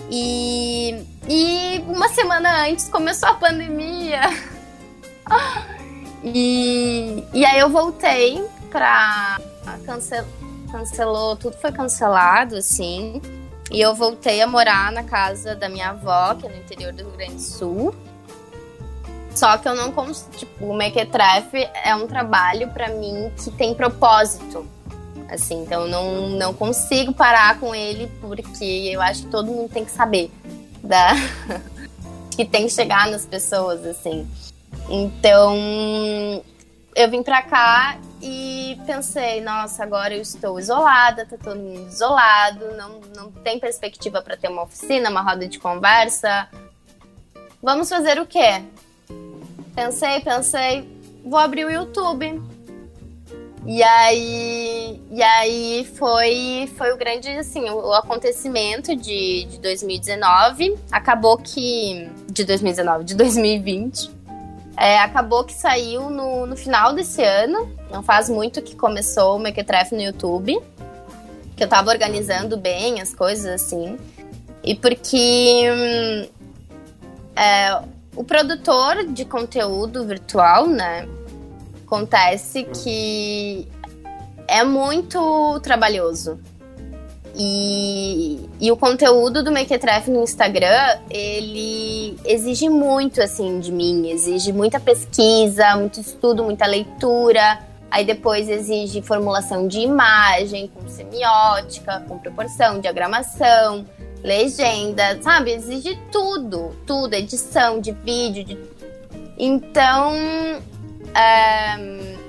[0.10, 4.22] E, e uma semana antes começou a pandemia.
[6.24, 9.40] e, e aí eu voltei para
[9.86, 10.26] cancel,
[10.72, 13.22] cancelou, tudo foi cancelado, assim.
[13.72, 17.04] E eu voltei a morar na casa da minha avó, que é no interior do
[17.04, 17.96] Rio Grande do Sul.
[19.36, 20.32] Só que eu não consigo.
[20.32, 24.66] Tipo, o Mequetrefe é um trabalho para mim que tem propósito
[25.30, 25.64] assim.
[25.64, 29.92] Então não, não consigo parar com ele porque eu acho que todo mundo tem que
[29.92, 30.32] saber
[30.84, 31.14] da
[32.36, 34.28] que tem que chegar nas pessoas, assim.
[34.90, 35.56] Então
[36.96, 42.76] eu vim pra cá e pensei, nossa, agora eu estou isolada, tá todo mundo isolado,
[42.76, 46.50] não, não tem perspectiva para ter uma oficina, uma roda de conversa.
[47.62, 48.64] Vamos fazer o quê?
[49.76, 50.90] Pensei, pensei,
[51.24, 52.42] vou abrir o YouTube
[53.72, 60.76] e aí, e aí foi, foi o grande, assim, o, acontecimento de, de 2019.
[60.92, 62.10] Acabou que...
[62.32, 64.10] De 2019, de 2020.
[64.76, 67.72] É, acabou que saiu no, no final desse ano.
[67.92, 70.60] Não faz muito que começou o Mequetrefe no YouTube.
[71.56, 74.00] Que eu tava organizando bem as coisas, assim.
[74.64, 75.70] E porque...
[75.72, 76.28] Hum,
[77.36, 77.82] é,
[78.16, 81.08] o produtor de conteúdo virtual, né?
[81.90, 83.68] Acontece que
[84.48, 86.40] é muito trabalhoso.
[87.36, 94.08] E, e o conteúdo do Mequetrefe no Instagram, ele exige muito, assim, de mim.
[94.12, 97.58] Exige muita pesquisa, muito estudo, muita leitura.
[97.90, 103.84] Aí depois exige formulação de imagem, com semiótica, com proporção, diagramação,
[104.24, 105.54] legenda, sabe?
[105.54, 108.44] Exige tudo, tudo, edição de vídeo.
[108.46, 108.60] De...
[109.40, 110.14] Então,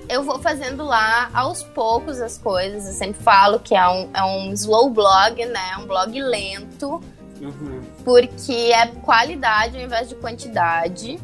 [0.09, 2.87] eu vou fazendo lá aos poucos as coisas.
[2.87, 5.76] Eu sempre falo que é um, é um slow blog, né?
[5.78, 7.01] Um blog lento.
[7.41, 7.83] Uhum.
[8.05, 11.18] Porque é qualidade ao invés de quantidade.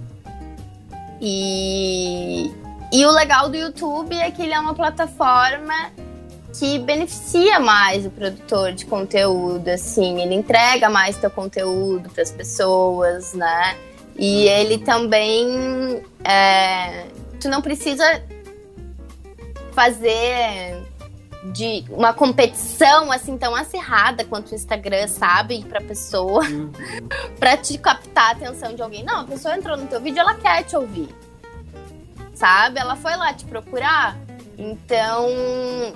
[1.21, 2.53] E,
[2.93, 5.75] e o legal do YouTube é que ele é uma plataforma
[6.59, 12.31] que beneficia mais o produtor de conteúdo, assim, ele entrega mais teu conteúdo para as
[12.31, 13.77] pessoas, né?
[14.19, 17.05] E ele também é,
[17.41, 18.05] tu não precisa
[19.72, 20.82] fazer
[21.53, 26.72] de uma competição assim tão acirrada quanto o Instagram sabe para pessoa uhum.
[27.39, 29.05] para te captar a atenção de alguém.
[29.05, 31.09] Não, a pessoa entrou no teu vídeo, ela quer te ouvir.
[32.34, 32.80] Sabe?
[32.80, 34.16] Ela foi lá te procurar.
[34.59, 35.28] Então,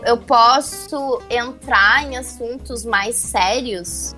[0.05, 4.15] eu posso entrar em assuntos mais sérios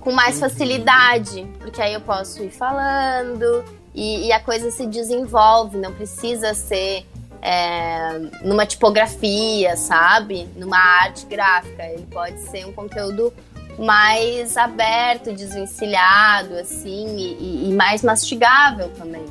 [0.00, 0.48] com mais uhum.
[0.48, 3.62] facilidade, porque aí eu posso ir falando
[3.94, 7.06] e, e a coisa se desenvolve, não precisa ser
[7.42, 10.48] é, numa tipografia, sabe?
[10.56, 11.84] Numa arte gráfica.
[11.84, 13.32] Ele pode ser um conteúdo
[13.78, 19.24] mais aberto, desvencilhado, assim, e, e mais mastigável também.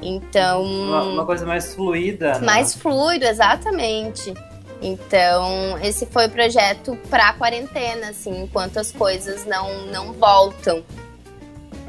[0.00, 0.62] Então.
[0.62, 2.38] Uma, uma, coisa mais fluida.
[2.38, 2.46] Né?
[2.46, 4.34] Mais fluido, exatamente.
[4.80, 10.82] Então, esse foi o projeto para quarentena, assim, enquanto as coisas não, não voltam.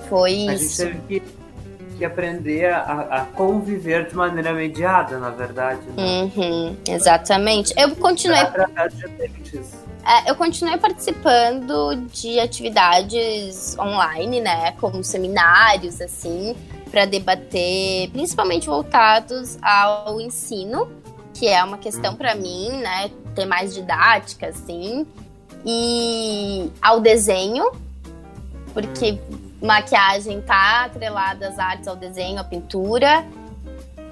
[0.09, 0.83] Foi a isso.
[0.83, 1.42] A gente teve que
[1.97, 5.81] que aprender a, a conviver de maneira mediada, na verdade.
[5.95, 6.31] Né?
[6.35, 7.73] Uhum, exatamente.
[7.77, 8.39] Eu continuei.
[10.05, 14.73] É, eu continuei participando de atividades online, né?
[14.73, 16.57] Como seminários, assim,
[16.91, 20.91] para debater, principalmente voltados ao ensino,
[21.33, 23.11] que é uma questão para mim, né?
[23.33, 25.07] Ter mais didática, assim,
[25.65, 27.71] e ao desenho,
[28.73, 29.17] porque
[29.63, 33.25] maquiagem tá atrelada às artes, ao desenho, à pintura.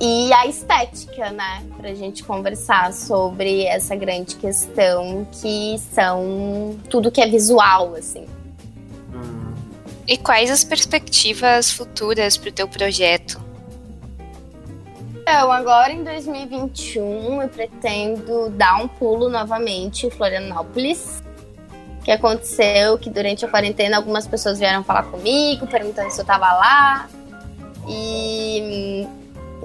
[0.04, 1.64] e a estética, né?
[1.78, 8.26] Pra gente conversar sobre essa grande questão que são tudo que é visual, assim.
[9.14, 9.54] Hum,
[10.08, 13.40] E quais as perspectivas futuras pro teu projeto?
[15.22, 21.22] Então, agora em 2021, eu pretendo dar um pulo novamente em Florianópolis.
[22.04, 26.52] Que aconteceu que durante a quarentena algumas pessoas vieram falar comigo, perguntando se eu tava
[26.52, 27.08] lá.
[27.88, 29.08] E,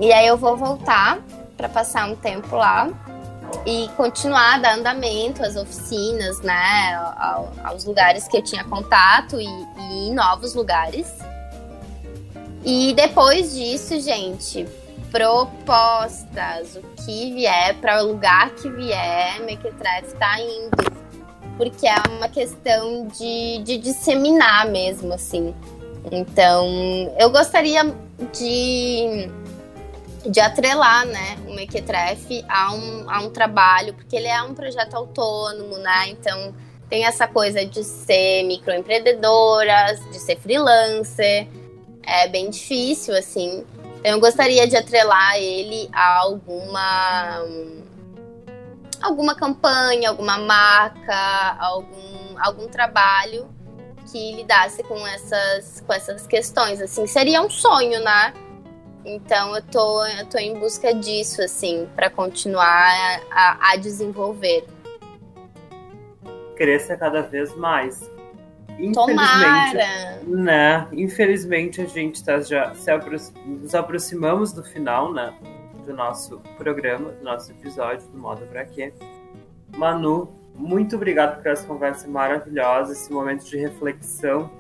[0.01, 1.18] e aí eu vou voltar
[1.57, 2.89] para passar um tempo lá
[3.64, 9.45] e continuar dar andamento às oficinas, né, ao- aos lugares que eu tinha contato e,
[9.47, 11.07] e em novos lugares.
[12.64, 14.66] E depois disso, gente,
[15.11, 20.96] propostas, o que vier, para o lugar que vier, Mequetrefe tá indo.
[21.57, 25.55] Porque é uma questão de, de disseminar mesmo, assim.
[26.11, 26.67] Então,
[27.19, 27.83] eu gostaria
[28.33, 29.29] de,
[30.31, 34.95] de atrelar, né, o Mequetrefe a um, a um trabalho, porque ele é um projeto
[34.95, 36.09] autônomo, né?
[36.11, 36.55] Então,
[36.89, 41.49] tem essa coisa de ser microempreendedora, de ser freelancer.
[42.03, 43.65] É bem difícil, assim.
[43.99, 47.43] Então, eu gostaria de atrelar ele a alguma
[49.07, 53.49] alguma campanha, alguma marca, algum, algum trabalho
[54.11, 58.33] que lidasse com essas, com essas questões, assim, seria um sonho, né?
[59.05, 62.93] Então eu tô, eu tô em busca disso, assim, para continuar
[63.31, 64.65] a, a desenvolver.
[66.57, 68.11] cresça cada vez mais.
[68.79, 70.21] Infelizmente, Tomara!
[70.27, 70.89] né?
[70.93, 75.33] Infelizmente a gente tá já se apro nos aproximamos do final, né?
[75.87, 78.93] Do nosso programa, do nosso episódio do Moda Pra Quê.
[79.76, 84.51] Manu, muito obrigado por essa conversa maravilhosa, esse momento de reflexão,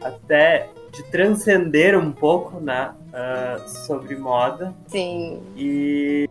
[0.00, 2.94] até de transcender um pouco, né?
[3.16, 4.74] ah, sobre moda.
[4.88, 5.42] Sim.
[5.56, 6.28] E,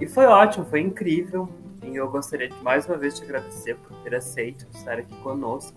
[0.00, 1.48] e foi ótimo, foi incrível.
[1.84, 5.76] E eu gostaria de mais uma vez te agradecer por ter aceito estar aqui conosco.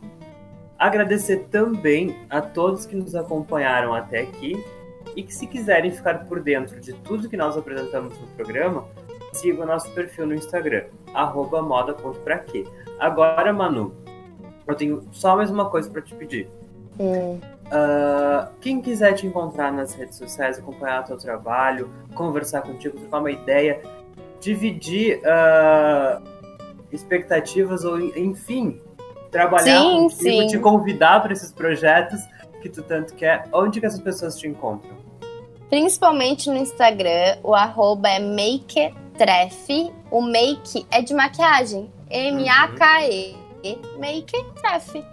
[0.80, 4.64] Agradecer também a todos que nos acompanharam até aqui
[5.16, 8.86] e que se quiserem ficar por dentro de tudo que nós apresentamos no programa,
[9.32, 12.66] siga o nosso perfil no Instagram, arroba moda.praquê.
[13.00, 13.94] Agora, Manu,
[14.68, 16.50] eu tenho só mais uma coisa para te pedir.
[17.00, 17.40] Hum.
[17.72, 23.32] Ah, quem quiser te encontrar nas redes sociais, acompanhar teu trabalho, conversar contigo, trocar uma
[23.32, 23.82] ideia,
[24.40, 26.22] dividir ah,
[26.92, 28.80] expectativas ou, enfim,
[29.32, 30.48] trabalhar Sim, contigo, sim.
[30.48, 32.22] te convidar para esses projetos
[32.62, 35.03] que tu tanto quer, onde que essas pessoas te encontram?
[35.74, 39.92] Principalmente no Instagram, o arroba é maketref.
[40.12, 41.92] O make é de maquiagem.
[42.12, 43.36] M-A-K-E.
[43.98, 45.04] Maketref.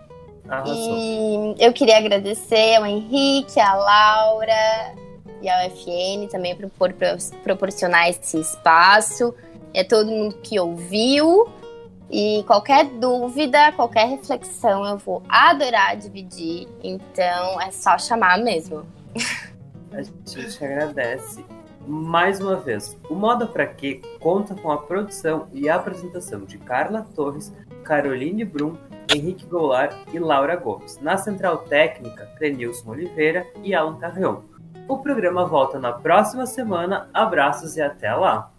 [0.47, 0.77] Arrasou.
[0.77, 4.95] E eu queria agradecer ao Henrique, à Laura
[5.41, 6.93] e ao FN também por, por
[7.43, 9.35] proporcionar esse espaço.
[9.73, 11.49] É todo mundo que ouviu.
[12.11, 16.69] E qualquer dúvida, qualquer reflexão, eu vou adorar dividir.
[16.85, 18.85] Então é só chamar mesmo.
[19.93, 21.45] A gente agradece.
[21.87, 27.07] Mais uma vez, o Moda Pra Quê conta com a produção e apresentação de Carla
[27.15, 28.77] Torres, Caroline Brum,
[29.13, 31.01] Henrique Goulart e Laura Gomes.
[31.01, 34.43] Na central técnica, Clenilson Oliveira e Alan Carreon.
[34.87, 37.09] O programa volta na próxima semana.
[37.13, 38.53] Abraços e até lá!